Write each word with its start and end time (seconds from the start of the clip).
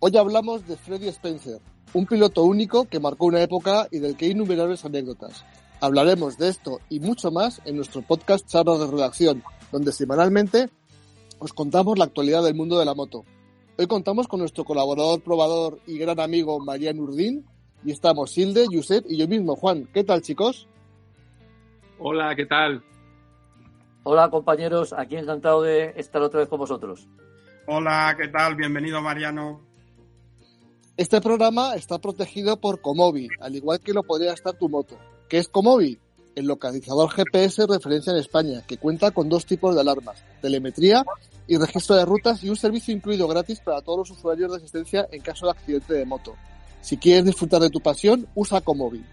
Hoy 0.00 0.16
hablamos 0.16 0.64
de 0.68 0.76
Freddy 0.76 1.08
Spencer, 1.08 1.60
un 1.92 2.06
piloto 2.06 2.44
único 2.44 2.84
que 2.84 3.00
marcó 3.00 3.26
una 3.26 3.42
época 3.42 3.88
y 3.90 3.98
del 3.98 4.16
que 4.16 4.26
hay 4.26 4.30
innumerables 4.30 4.84
anécdotas. 4.84 5.44
Hablaremos 5.80 6.38
de 6.38 6.50
esto 6.50 6.78
y 6.88 7.00
mucho 7.00 7.32
más 7.32 7.60
en 7.64 7.74
nuestro 7.74 8.02
podcast 8.02 8.46
Charlas 8.46 8.78
de 8.78 8.86
Redacción, 8.86 9.42
donde 9.72 9.90
semanalmente 9.90 10.70
os 11.40 11.52
contamos 11.52 11.98
la 11.98 12.04
actualidad 12.04 12.44
del 12.44 12.54
mundo 12.54 12.78
de 12.78 12.84
la 12.84 12.94
moto. 12.94 13.24
Hoy 13.76 13.88
contamos 13.88 14.28
con 14.28 14.38
nuestro 14.38 14.62
colaborador, 14.64 15.20
probador 15.20 15.80
y 15.84 15.98
gran 15.98 16.20
amigo 16.20 16.60
Mariano 16.60 17.02
Urdín, 17.02 17.44
y 17.84 17.90
estamos 17.90 18.38
Hilde, 18.38 18.66
Josep 18.72 19.04
y 19.08 19.16
yo 19.16 19.26
mismo, 19.26 19.56
Juan. 19.56 19.88
¿Qué 19.92 20.04
tal, 20.04 20.22
chicos? 20.22 20.68
Hola, 21.98 22.36
¿qué 22.36 22.46
tal? 22.46 22.84
Hola, 24.04 24.30
compañeros. 24.30 24.92
Aquí 24.92 25.16
encantado 25.16 25.62
de 25.62 25.92
estar 25.96 26.22
otra 26.22 26.38
vez 26.38 26.48
con 26.48 26.60
vosotros. 26.60 27.08
Hola, 27.66 28.14
¿qué 28.16 28.28
tal? 28.28 28.54
Bienvenido, 28.54 29.02
Mariano. 29.02 29.67
Este 30.98 31.20
programa 31.20 31.76
está 31.76 32.00
protegido 32.00 32.56
por 32.56 32.80
Comobi, 32.80 33.28
al 33.38 33.54
igual 33.54 33.78
que 33.78 33.92
lo 33.92 34.02
podría 34.02 34.32
estar 34.32 34.54
tu 34.54 34.68
moto. 34.68 34.98
¿Qué 35.28 35.38
es 35.38 35.46
Comobi? 35.46 35.96
El 36.34 36.46
localizador 36.46 37.08
GPS 37.08 37.68
referencia 37.68 38.10
en 38.12 38.18
España, 38.18 38.64
que 38.66 38.78
cuenta 38.78 39.12
con 39.12 39.28
dos 39.28 39.46
tipos 39.46 39.76
de 39.76 39.80
alarmas, 39.80 40.24
telemetría 40.42 41.04
y 41.46 41.56
registro 41.56 41.94
de 41.94 42.04
rutas 42.04 42.42
y 42.42 42.50
un 42.50 42.56
servicio 42.56 42.92
incluido 42.92 43.28
gratis 43.28 43.60
para 43.60 43.80
todos 43.80 44.08
los 44.08 44.18
usuarios 44.18 44.50
de 44.50 44.56
asistencia 44.56 45.06
en 45.12 45.22
caso 45.22 45.46
de 45.46 45.52
accidente 45.52 45.94
de 45.94 46.04
moto. 46.04 46.34
Si 46.80 46.96
quieres 46.96 47.26
disfrutar 47.26 47.60
de 47.60 47.70
tu 47.70 47.78
pasión, 47.78 48.26
usa 48.34 48.60
Comobi. 48.60 49.04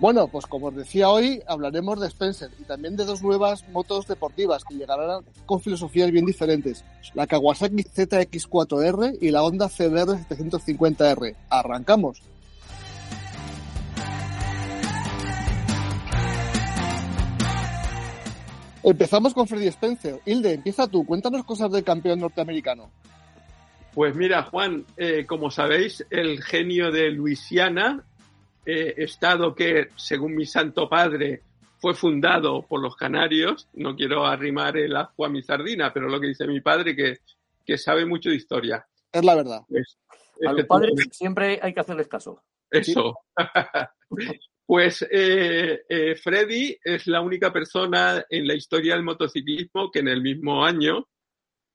Bueno, 0.00 0.28
pues 0.28 0.46
como 0.46 0.68
os 0.68 0.74
decía 0.74 1.10
hoy, 1.10 1.42
hablaremos 1.46 2.00
de 2.00 2.06
Spencer 2.06 2.50
y 2.58 2.64
también 2.64 2.96
de 2.96 3.04
dos 3.04 3.22
nuevas 3.22 3.68
motos 3.68 4.06
deportivas 4.06 4.64
que 4.64 4.74
llegarán 4.74 5.26
con 5.44 5.60
filosofías 5.60 6.10
bien 6.10 6.24
diferentes. 6.24 6.86
La 7.12 7.26
Kawasaki 7.26 7.82
ZX4R 7.84 9.18
y 9.20 9.30
la 9.30 9.42
Honda 9.42 9.68
CBR 9.68 10.26
750R. 10.26 11.36
¡Arrancamos! 11.50 12.22
Empezamos 18.82 19.34
con 19.34 19.46
Freddy 19.46 19.66
Spencer. 19.66 20.22
Hilde, 20.24 20.54
empieza 20.54 20.88
tú. 20.88 21.04
Cuéntanos 21.04 21.44
cosas 21.44 21.70
del 21.70 21.84
campeón 21.84 22.20
norteamericano. 22.20 22.90
Pues 23.92 24.14
mira, 24.14 24.44
Juan, 24.44 24.86
eh, 24.96 25.26
como 25.26 25.50
sabéis, 25.50 26.06
el 26.08 26.42
genio 26.42 26.90
de 26.90 27.10
Luisiana 27.10 28.06
eh, 28.64 28.94
estado 28.98 29.54
que, 29.54 29.88
según 29.96 30.34
mi 30.34 30.46
santo 30.46 30.88
padre, 30.88 31.42
fue 31.78 31.94
fundado 31.94 32.62
por 32.62 32.80
los 32.80 32.94
canarios. 32.94 33.68
No 33.74 33.96
quiero 33.96 34.26
arrimar 34.26 34.76
el 34.76 34.94
agua 34.96 35.28
a 35.28 35.30
mi 35.30 35.42
sardina, 35.42 35.92
pero 35.92 36.08
lo 36.08 36.20
que 36.20 36.28
dice 36.28 36.46
mi 36.46 36.60
padre 36.60 36.94
que, 36.94 37.18
que 37.64 37.78
sabe 37.78 38.04
mucho 38.04 38.30
de 38.30 38.36
historia. 38.36 38.86
Es 39.12 39.24
la 39.24 39.34
verdad. 39.34 39.62
Pues, 39.68 39.98
a 40.46 40.52
los 40.52 40.66
padres 40.66 40.94
siempre 41.12 41.58
hay 41.62 41.72
que 41.72 41.80
hacerles 41.80 42.08
caso. 42.08 42.42
Eso. 42.70 43.18
pues 44.66 45.06
eh, 45.10 45.82
eh, 45.88 46.14
Freddy 46.14 46.78
es 46.82 47.06
la 47.06 47.20
única 47.20 47.52
persona 47.52 48.24
en 48.28 48.46
la 48.46 48.54
historia 48.54 48.94
del 48.94 49.02
motociclismo 49.02 49.90
que 49.90 50.00
en 50.00 50.08
el 50.08 50.22
mismo 50.22 50.64
año, 50.64 51.08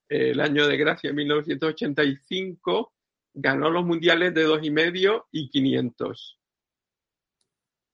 el 0.07 0.39
año 0.39 0.67
de 0.67 0.77
gracia 0.77 1.11
1985, 1.11 2.93
ganó 3.33 3.69
los 3.69 3.85
mundiales 3.85 4.33
de 4.33 4.43
dos 4.43 4.59
y 4.63 4.71
medio 4.71 5.27
y 5.31 5.49
500. 5.49 6.39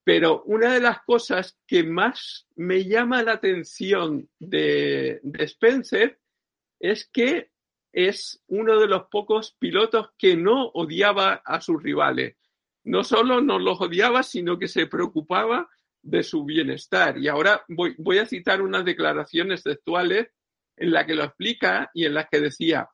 Pero 0.04 0.42
una 0.44 0.72
de 0.72 0.80
las 0.80 1.02
cosas 1.02 1.56
que 1.66 1.84
más 1.84 2.46
me 2.56 2.84
llama 2.84 3.22
la 3.22 3.32
atención 3.32 4.28
de, 4.38 5.20
Spencer 5.38 6.18
es 6.80 7.08
que 7.12 7.50
es 7.92 8.42
uno 8.48 8.80
de 8.80 8.88
los 8.88 9.04
pocos 9.10 9.54
pilotos 9.58 10.10
que 10.18 10.36
no 10.36 10.66
odiaba 10.68 11.42
a 11.44 11.60
sus 11.60 11.80
rivales. 11.80 12.36
No 12.84 13.04
solo 13.04 13.40
no 13.40 13.58
los 13.58 13.80
odiaba, 13.80 14.22
sino 14.24 14.58
que 14.58 14.66
se 14.66 14.86
preocupaba 14.86 15.68
de 16.02 16.24
su 16.24 16.44
bienestar. 16.44 17.16
Y 17.18 17.28
ahora 17.28 17.64
voy, 17.68 17.94
voy 17.98 18.18
a 18.18 18.26
citar 18.26 18.60
unas 18.60 18.84
declaraciones 18.84 19.62
textuales 19.62 20.28
en 20.76 20.90
las 20.90 21.06
que 21.06 21.14
lo 21.14 21.22
explica 21.22 21.90
y 21.94 22.06
en 22.06 22.14
las 22.14 22.26
que 22.28 22.40
decía, 22.40 22.88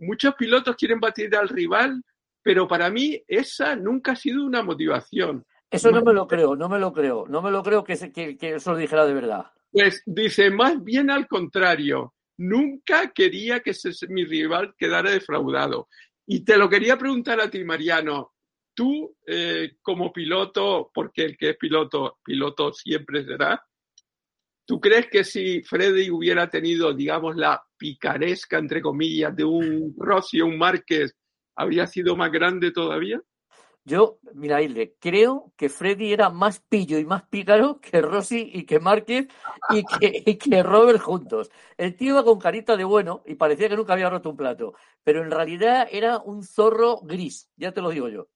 muchos 0.00 0.34
pilotos 0.34 0.74
quieren 0.74 0.98
batir 0.98 1.36
al 1.36 1.48
rival, 1.48 2.02
pero 2.42 2.66
para 2.66 2.90
mí 2.90 3.22
esa 3.28 3.76
nunca 3.76 4.12
ha 4.12 4.16
sido 4.16 4.44
una 4.44 4.62
motivación. 4.62 5.44
Eso 5.70 5.90
no 5.90 6.02
me 6.02 6.12
lo 6.12 6.26
creo, 6.26 6.56
no 6.56 6.68
me 6.68 6.78
lo 6.78 6.92
creo, 6.92 7.26
no 7.28 7.42
me 7.42 7.50
lo 7.50 7.62
creo 7.62 7.84
que, 7.84 7.96
que, 8.12 8.36
que 8.36 8.54
eso 8.56 8.72
lo 8.72 8.78
dijera 8.78 9.06
de 9.06 9.14
verdad. 9.14 9.46
Pues 9.70 10.02
dice, 10.04 10.50
más 10.50 10.82
bien 10.82 11.10
al 11.10 11.28
contrario, 11.28 12.14
nunca 12.38 13.12
quería 13.12 13.60
que 13.60 13.72
se, 13.72 13.90
mi 14.08 14.24
rival 14.24 14.74
quedara 14.76 15.10
defraudado. 15.10 15.88
Y 16.26 16.44
te 16.44 16.56
lo 16.56 16.68
quería 16.68 16.96
preguntar 16.96 17.40
a 17.40 17.50
ti, 17.50 17.62
Mariano, 17.64 18.32
tú 18.74 19.16
eh, 19.26 19.72
como 19.82 20.12
piloto, 20.12 20.90
porque 20.92 21.22
el 21.22 21.36
que 21.36 21.50
es 21.50 21.56
piloto, 21.56 22.18
piloto 22.24 22.72
siempre 22.72 23.24
será, 23.24 23.62
¿tú 24.64 24.80
crees 24.80 25.08
que 25.08 25.22
si 25.22 25.62
Freddy 25.62 26.10
hubiera 26.10 26.48
tenido, 26.48 26.92
digamos, 26.92 27.36
la 27.36 27.62
picaresca, 27.76 28.58
entre 28.58 28.80
comillas, 28.80 29.34
de 29.36 29.44
un 29.44 29.94
Rossi 29.98 30.40
o 30.40 30.46
un 30.46 30.58
Márquez, 30.58 31.14
habría 31.56 31.86
sido 31.86 32.16
más 32.16 32.32
grande 32.32 32.70
todavía? 32.70 33.20
Yo, 33.84 34.18
mira, 34.34 34.58
creo 35.00 35.52
que 35.56 35.68
Freddy 35.68 36.12
era 36.12 36.28
más 36.28 36.60
pillo 36.60 36.98
y 36.98 37.04
más 37.04 37.22
pícaro 37.28 37.80
que 37.80 38.02
Rossi 38.02 38.50
y 38.52 38.64
que 38.64 38.78
Márquez 38.78 39.28
y 39.70 39.82
que, 39.84 40.22
y 40.26 40.36
que 40.36 40.62
Robert 40.62 41.00
juntos. 41.00 41.50
El 41.78 41.96
tío 41.96 42.10
iba 42.10 42.24
con 42.24 42.38
carita 42.38 42.76
de 42.76 42.84
bueno 42.84 43.22
y 43.26 43.36
parecía 43.36 43.68
que 43.68 43.76
nunca 43.76 43.94
había 43.94 44.10
roto 44.10 44.30
un 44.30 44.36
plato, 44.36 44.74
pero 45.02 45.22
en 45.22 45.30
realidad 45.30 45.88
era 45.90 46.18
un 46.18 46.42
zorro 46.42 47.00
gris, 47.02 47.50
ya 47.56 47.72
te 47.72 47.80
lo 47.80 47.90
digo 47.90 48.08
yo. 48.08 48.28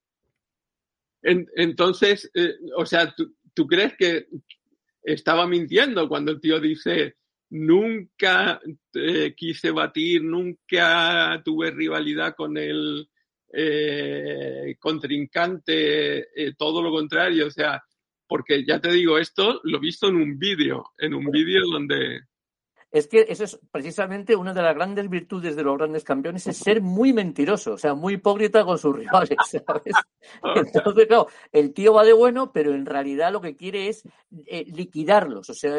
En, 1.21 1.47
entonces, 1.55 2.29
eh, 2.33 2.55
o 2.75 2.85
sea, 2.85 3.13
¿tú, 3.15 3.35
¿tú, 3.53 3.67
crees 3.67 3.95
que 3.97 4.27
estaba 5.03 5.47
mintiendo 5.47 6.07
cuando 6.09 6.31
el 6.31 6.39
tío 6.39 6.59
dice, 6.59 7.17
nunca 7.49 8.59
eh, 8.93 9.33
quise 9.35 9.71
batir, 9.71 10.23
nunca 10.23 11.41
tuve 11.43 11.71
rivalidad 11.71 12.35
con 12.35 12.57
el 12.57 13.09
eh, 13.57 14.75
contrincante, 14.79 16.19
eh, 16.35 16.53
todo 16.57 16.81
lo 16.81 16.91
contrario, 16.91 17.47
o 17.47 17.49
sea, 17.49 17.81
porque 18.27 18.65
ya 18.65 18.79
te 18.81 18.91
digo, 18.91 19.17
esto 19.17 19.61
lo 19.63 19.77
he 19.77 19.81
visto 19.81 20.07
en 20.09 20.17
un 20.17 20.37
vídeo, 20.37 20.91
en 20.97 21.13
un 21.13 21.25
vídeo 21.25 21.61
donde... 21.71 22.21
Es 22.91 23.07
que 23.07 23.25
eso 23.27 23.43
es 23.43 23.59
precisamente 23.71 24.35
una 24.35 24.53
de 24.53 24.61
las 24.61 24.75
grandes 24.75 25.09
virtudes 25.09 25.55
de 25.55 25.63
los 25.63 25.77
grandes 25.77 26.03
campeones, 26.03 26.47
es 26.47 26.57
ser 26.57 26.81
muy 26.81 27.13
mentiroso, 27.13 27.73
o 27.73 27.77
sea, 27.77 27.93
muy 27.93 28.13
hipócrita 28.13 28.63
con 28.65 28.77
sus 28.77 28.95
rivales. 28.95 29.37
Entonces, 30.55 31.07
claro, 31.07 31.27
el 31.51 31.73
tío 31.73 31.93
va 31.93 32.03
de 32.03 32.13
bueno, 32.13 32.51
pero 32.53 32.73
en 32.73 32.85
realidad 32.85 33.31
lo 33.31 33.41
que 33.41 33.55
quiere 33.55 33.87
es 33.89 34.03
eh, 34.47 34.65
liquidarlos, 34.67 35.49
o 35.49 35.53
sea, 35.53 35.75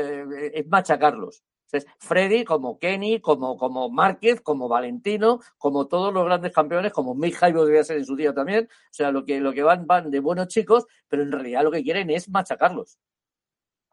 es 0.53 0.66
machacarlos. 0.69 1.43
Entonces, 1.66 1.91
Freddy, 1.99 2.44
como 2.44 2.78
Kenny, 2.78 3.21
como, 3.21 3.56
como 3.56 3.91
Márquez, 3.91 4.41
como 4.41 4.69
Valentino, 4.69 5.41
como 5.59 5.88
todos 5.88 6.15
los 6.15 6.25
grandes 6.25 6.53
campeones, 6.53 6.93
como 6.93 7.15
Mick 7.15 7.34
Jaibo 7.34 7.65
debía 7.65 7.82
ser 7.82 7.99
en 7.99 8.04
su 8.04 8.15
día 8.15 8.32
también. 8.32 8.69
O 8.71 8.93
sea, 8.93 9.10
lo 9.10 9.25
que, 9.25 9.41
lo 9.41 9.53
que 9.53 9.62
van, 9.62 9.87
van 9.87 10.10
de 10.10 10.21
buenos 10.21 10.49
chicos, 10.49 10.87
pero 11.09 11.22
en 11.22 11.32
realidad 11.32 11.65
lo 11.65 11.72
que 11.72 11.82
quieren 11.82 12.10
es 12.10 12.28
machacarlos. 12.28 12.99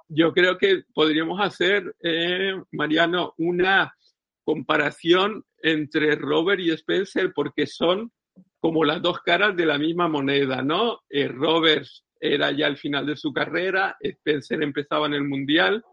Yo 0.07 0.33
creo 0.33 0.57
que 0.57 0.83
podríamos 0.93 1.41
hacer, 1.41 1.95
eh, 2.01 2.53
Mariano, 2.71 3.33
una 3.37 3.95
comparación 4.43 5.43
entre 5.59 6.15
Robert 6.15 6.59
y 6.59 6.71
Spencer 6.71 7.31
porque 7.33 7.65
son 7.65 8.11
como 8.59 8.85
las 8.85 9.01
dos 9.01 9.19
caras 9.21 9.55
de 9.55 9.65
la 9.65 9.77
misma 9.77 10.07
moneda, 10.07 10.61
¿no? 10.61 10.99
Eh, 11.09 11.27
Robert 11.27 11.87
era 12.19 12.51
ya 12.51 12.67
al 12.67 12.77
final 12.77 13.05
de 13.05 13.17
su 13.17 13.33
carrera, 13.33 13.97
Spencer 13.99 14.61
empezaba 14.61 15.07
en 15.07 15.15
el 15.15 15.23
Mundial 15.23 15.83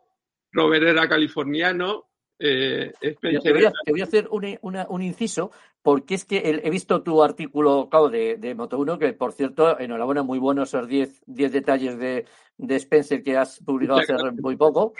Robert 0.53 0.85
era 0.85 1.09
californiano. 1.09 2.07
Eh, 2.43 2.93
te, 3.01 3.17
voy 3.23 3.37
a, 3.37 3.41
te, 3.41 3.93
voy 3.93 4.01
a, 4.01 4.05
hacer 4.05 4.27
un, 4.31 4.59
una, 4.63 4.87
un, 4.89 5.03
inciso, 5.03 5.51
porque 5.83 6.15
es 6.15 6.25
que 6.25 6.39
he 6.39 6.71
visto 6.71 7.03
tu 7.03 7.23
artículo 7.23 7.89
claro, 7.91 8.09
de, 8.09 8.39
de 8.39 8.57
Moto1, 8.57 8.99
que 8.99 9.13
por 9.13 9.33
cierto, 9.33 9.79
enhorabuena, 9.79 10.23
muy 10.23 10.39
buenos 10.39 10.71
esos 10.71 10.89
10 10.89 11.21
detalles 11.27 11.99
de, 11.99 12.25
de, 12.57 12.77
Spencer 12.77 13.23
que 13.23 13.37
has 13.37 13.61
publicado 13.63 14.01
hace 14.01 14.15
muy 14.41 14.57
poco. 14.57 14.95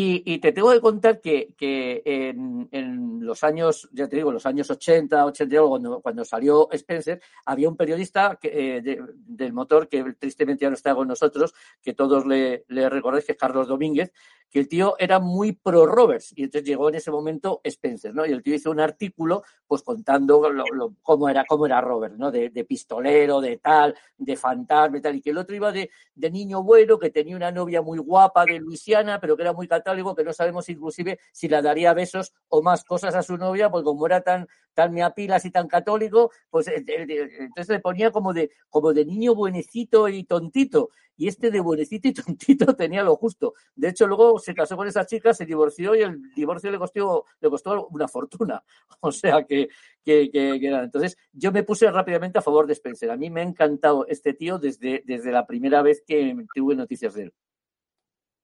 Y, 0.00 0.22
y, 0.32 0.38
te 0.38 0.52
tengo 0.52 0.70
que 0.70 0.80
contar 0.80 1.20
que, 1.20 1.54
que 1.56 2.02
en, 2.04 2.68
en, 2.70 3.26
los 3.26 3.42
años, 3.42 3.88
ya 3.90 4.08
te 4.08 4.14
digo, 4.14 4.30
los 4.30 4.46
años 4.46 4.70
80, 4.70 5.26
82, 5.26 5.68
cuando, 5.68 6.00
cuando 6.00 6.24
salió 6.24 6.70
Spencer, 6.70 7.20
había 7.44 7.68
un 7.68 7.76
periodista 7.76 8.38
que, 8.40 8.76
eh, 8.76 8.80
de, 8.80 9.02
del 9.26 9.52
motor 9.52 9.88
que 9.88 10.14
tristemente 10.16 10.62
ya 10.62 10.70
no 10.70 10.76
está 10.76 10.94
con 10.94 11.08
nosotros, 11.08 11.52
que 11.82 11.94
todos 11.94 12.26
le, 12.26 12.64
le 12.68 12.88
recordáis, 12.88 13.24
que 13.24 13.32
es 13.32 13.38
Carlos 13.38 13.66
Domínguez, 13.66 14.12
que 14.50 14.60
el 14.60 14.68
tío 14.68 14.94
era 14.98 15.18
muy 15.18 15.52
pro 15.52 15.84
Roberts 15.84 16.32
y 16.34 16.44
entonces 16.44 16.66
llegó 16.66 16.88
en 16.88 16.94
ese 16.94 17.10
momento 17.10 17.60
Spencer, 17.64 18.14
¿no? 18.14 18.24
Y 18.24 18.30
el 18.30 18.42
tío 18.42 18.54
hizo 18.54 18.70
un 18.70 18.80
artículo 18.80 19.42
pues 19.66 19.82
contando 19.82 20.50
lo, 20.50 20.64
lo, 20.72 20.94
cómo 21.02 21.28
era 21.28 21.44
cómo 21.44 21.66
era 21.66 21.80
Robert, 21.80 22.14
¿no? 22.16 22.30
De, 22.30 22.48
de, 22.48 22.64
pistolero, 22.64 23.40
de 23.40 23.58
tal, 23.58 23.94
de 24.16 24.36
fantasma 24.36 24.98
y 24.98 25.00
tal, 25.02 25.16
y 25.16 25.20
que 25.20 25.30
el 25.30 25.38
otro 25.38 25.54
iba 25.54 25.70
de, 25.70 25.90
de 26.14 26.30
niño 26.30 26.62
bueno, 26.62 26.98
que 26.98 27.10
tenía 27.10 27.36
una 27.36 27.52
novia 27.52 27.82
muy 27.82 27.98
guapa 27.98 28.46
de 28.46 28.58
Luisiana, 28.58 29.20
pero 29.20 29.36
que 29.36 29.42
era 29.42 29.52
muy 29.52 29.68
católica 29.68 29.87
católico 29.88 30.14
que 30.14 30.24
no 30.24 30.32
sabemos 30.32 30.68
inclusive 30.68 31.18
si 31.32 31.48
le 31.48 31.62
daría 31.62 31.94
besos 31.94 32.34
o 32.48 32.62
más 32.62 32.84
cosas 32.84 33.14
a 33.14 33.22
su 33.22 33.36
novia, 33.38 33.70
porque 33.70 33.84
como 33.84 34.06
era 34.06 34.20
tan, 34.20 34.46
tan 34.74 34.92
miapilas 34.92 35.44
y 35.44 35.50
tan 35.50 35.66
católico, 35.66 36.30
pues 36.50 36.68
eh, 36.68 36.84
eh, 36.86 37.06
eh, 37.08 37.28
entonces 37.40 37.68
le 37.68 37.80
ponía 37.80 38.10
como 38.10 38.32
de, 38.34 38.50
como 38.68 38.92
de 38.92 39.04
niño 39.06 39.34
buenecito 39.34 40.08
y 40.08 40.24
tontito. 40.24 40.90
Y 41.16 41.26
este 41.26 41.50
de 41.50 41.60
buenecito 41.60 42.08
y 42.08 42.12
tontito 42.14 42.76
tenía 42.76 43.02
lo 43.02 43.16
justo. 43.16 43.54
De 43.74 43.88
hecho, 43.88 44.06
luego 44.06 44.38
se 44.38 44.54
casó 44.54 44.76
con 44.76 44.86
esa 44.86 45.06
chica, 45.06 45.32
se 45.32 45.46
divorció 45.46 45.94
y 45.94 46.02
el 46.02 46.20
divorcio 46.34 46.70
le 46.70 46.78
costó, 46.78 47.24
le 47.40 47.48
costó 47.48 47.88
una 47.88 48.08
fortuna. 48.08 48.62
O 49.00 49.12
sea 49.12 49.44
que, 49.44 49.68
que 50.04 50.30
Entonces, 50.34 51.16
yo 51.32 51.50
me 51.50 51.62
puse 51.62 51.90
rápidamente 51.90 52.38
a 52.38 52.42
favor 52.42 52.66
de 52.66 52.74
Spencer. 52.74 53.10
A 53.10 53.16
mí 53.16 53.30
me 53.30 53.40
ha 53.40 53.44
encantado 53.44 54.06
este 54.06 54.34
tío 54.34 54.58
desde, 54.58 55.02
desde 55.06 55.32
la 55.32 55.46
primera 55.46 55.82
vez 55.82 56.02
que 56.06 56.36
tuve 56.54 56.76
noticias 56.76 57.14
de 57.14 57.22
él. 57.24 57.32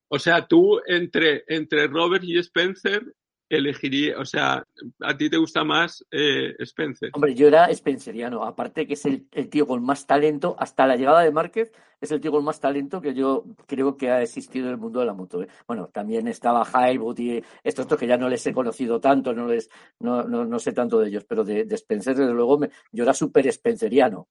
O 0.08 0.18
sea, 0.18 0.46
tú 0.46 0.80
entre, 0.86 1.44
entre 1.48 1.86
Robert 1.86 2.24
y 2.24 2.38
Spencer 2.38 3.02
elegiría, 3.48 4.18
o 4.18 4.24
sea, 4.24 4.64
a 5.00 5.16
ti 5.16 5.28
te 5.28 5.36
gusta 5.36 5.64
más 5.64 6.04
eh, 6.10 6.54
Spencer. 6.60 7.10
Hombre, 7.12 7.34
yo 7.34 7.46
era 7.46 7.72
Spenceriano, 7.72 8.44
aparte 8.44 8.86
que 8.86 8.94
es 8.94 9.04
el, 9.04 9.26
el, 9.32 9.48
tío 9.48 9.66
con 9.66 9.82
más 9.84 10.06
talento, 10.06 10.56
hasta 10.58 10.86
la 10.86 10.96
llegada 10.96 11.20
de 11.20 11.30
Márquez, 11.30 11.72
es 12.00 12.10
el 12.10 12.20
tío 12.20 12.32
con 12.32 12.44
más 12.44 12.60
talento 12.60 13.00
que 13.00 13.14
yo 13.14 13.44
creo 13.66 13.96
que 13.96 14.10
ha 14.10 14.22
existido 14.22 14.66
en 14.66 14.72
el 14.72 14.78
mundo 14.78 15.00
de 15.00 15.06
la 15.06 15.14
moto. 15.14 15.42
¿eh? 15.42 15.48
Bueno, 15.66 15.88
también 15.88 16.26
estaba 16.28 16.64
Highwood 16.64 17.18
y 17.18 17.42
estos, 17.62 17.84
estos 17.84 17.98
que 17.98 18.06
ya 18.06 18.16
no 18.16 18.28
les 18.28 18.46
he 18.46 18.52
conocido 18.52 19.00
tanto, 19.00 19.34
no 19.34 19.46
les, 19.46 19.68
no, 20.00 20.24
no, 20.24 20.44
no 20.44 20.58
sé 20.58 20.72
tanto 20.72 21.00
de 21.00 21.08
ellos, 21.08 21.24
pero 21.24 21.44
de, 21.44 21.64
de 21.64 21.74
Spencer, 21.74 22.16
desde 22.16 22.32
luego, 22.32 22.58
me, 22.58 22.70
yo 22.92 23.04
era 23.04 23.14
súper 23.14 23.50
Spenceriano. 23.52 24.28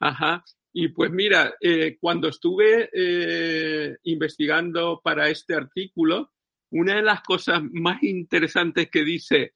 Ajá. 0.00 0.44
Y 0.80 0.90
pues 0.90 1.10
mira, 1.10 1.56
eh, 1.60 1.98
cuando 2.00 2.28
estuve 2.28 2.88
eh, 2.92 3.96
investigando 4.04 5.00
para 5.02 5.28
este 5.28 5.56
artículo, 5.56 6.30
una 6.70 6.94
de 6.94 7.02
las 7.02 7.20
cosas 7.22 7.64
más 7.72 8.00
interesantes 8.04 8.88
que 8.88 9.02
dice 9.02 9.54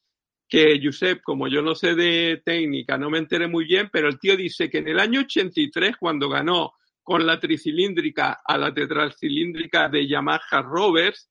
que 0.48 0.80
Josep, 0.82 1.22
como 1.22 1.46
yo 1.46 1.62
no 1.62 1.76
sé 1.76 1.94
de 1.94 2.42
técnica, 2.44 2.98
no 2.98 3.08
me 3.08 3.18
enteré 3.18 3.46
muy 3.46 3.66
bien, 3.66 3.88
pero 3.92 4.08
el 4.08 4.18
tío 4.18 4.36
dice 4.36 4.68
que 4.68 4.78
en 4.78 4.88
el 4.88 4.98
año 4.98 5.20
83, 5.20 5.96
cuando 5.96 6.28
ganó 6.28 6.72
con 7.04 7.24
la 7.24 7.38
tricilíndrica 7.38 8.40
a 8.44 8.58
la 8.58 8.74
tetracilíndrica 8.74 9.88
de 9.88 10.08
Yamaha 10.08 10.60
Rovers, 10.60 11.30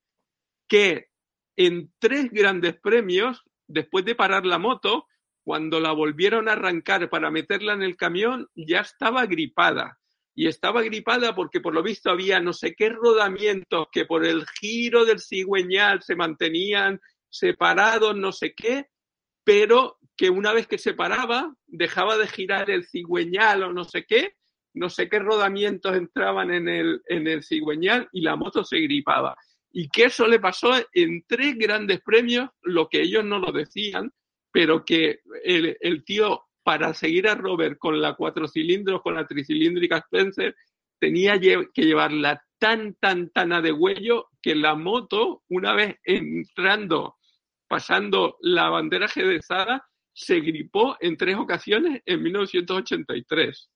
que 0.69 1.07
en 1.57 1.91
tres 1.99 2.31
grandes 2.31 2.79
premios, 2.79 3.43
después 3.67 4.05
de 4.05 4.15
parar 4.15 4.45
la 4.45 4.57
moto, 4.57 5.07
cuando 5.43 5.79
la 5.79 5.91
volvieron 5.91 6.47
a 6.47 6.53
arrancar 6.53 7.09
para 7.09 7.31
meterla 7.31 7.73
en 7.73 7.83
el 7.83 7.95
camión, 7.95 8.47
ya 8.55 8.81
estaba 8.81 9.25
gripada. 9.25 9.97
Y 10.33 10.47
estaba 10.47 10.81
gripada 10.81 11.35
porque 11.35 11.59
por 11.59 11.73
lo 11.73 11.83
visto 11.83 12.09
había 12.09 12.39
no 12.39 12.53
sé 12.53 12.73
qué 12.73 12.89
rodamientos 12.89 13.87
que 13.91 14.05
por 14.05 14.25
el 14.25 14.45
giro 14.59 15.03
del 15.03 15.19
cigüeñal 15.19 16.01
se 16.03 16.15
mantenían 16.15 17.01
separados, 17.29 18.15
no 18.15 18.31
sé 18.31 18.53
qué, 18.53 18.87
pero 19.43 19.97
que 20.15 20.29
una 20.29 20.53
vez 20.53 20.67
que 20.67 20.77
se 20.77 20.93
paraba, 20.93 21.53
dejaba 21.65 22.17
de 22.17 22.27
girar 22.27 22.69
el 22.69 22.85
cigüeñal 22.85 23.63
o 23.63 23.73
no 23.73 23.83
sé 23.83 24.05
qué, 24.05 24.35
no 24.73 24.89
sé 24.89 25.09
qué 25.09 25.19
rodamientos 25.19 25.95
entraban 25.95 26.51
en 26.51 26.69
el, 26.69 27.01
en 27.07 27.27
el 27.27 27.43
cigüeñal 27.43 28.07
y 28.11 28.21
la 28.21 28.35
moto 28.35 28.63
se 28.63 28.77
gripaba. 28.77 29.35
Y 29.71 29.89
que 29.89 30.05
eso 30.05 30.27
le 30.27 30.39
pasó 30.39 30.73
en 30.93 31.23
tres 31.27 31.57
grandes 31.57 32.01
premios, 32.01 32.49
lo 32.61 32.87
que 32.87 33.01
ellos 33.01 33.25
no 33.25 33.39
lo 33.39 33.51
decían, 33.51 34.13
pero 34.51 34.83
que 34.85 35.21
el, 35.43 36.03
tío, 36.03 36.43
para 36.63 36.93
seguir 36.93 37.27
a 37.27 37.35
Robert 37.35 37.77
con 37.77 38.01
la 38.01 38.15
cuatro 38.15 38.47
cilindros, 38.47 39.01
con 39.01 39.15
la 39.15 39.25
tricilíndrica 39.25 39.97
Spencer, 39.97 40.55
tenía 40.99 41.39
que 41.39 41.67
llevarla 41.75 42.43
tan, 42.59 42.93
tan, 42.95 43.29
tan 43.31 43.53
a 43.53 43.61
de 43.61 43.71
huello 43.71 44.29
que 44.41 44.55
la 44.55 44.75
moto, 44.75 45.43
una 45.49 45.73
vez 45.73 45.97
entrando, 46.03 47.17
pasando 47.67 48.37
la 48.41 48.69
bandera 48.69 49.07
gedesada, 49.07 49.87
se 50.13 50.41
gripó 50.41 50.97
en 50.99 51.17
tres 51.17 51.37
ocasiones 51.37 52.01
en 52.05 52.21
1983. 52.21 53.71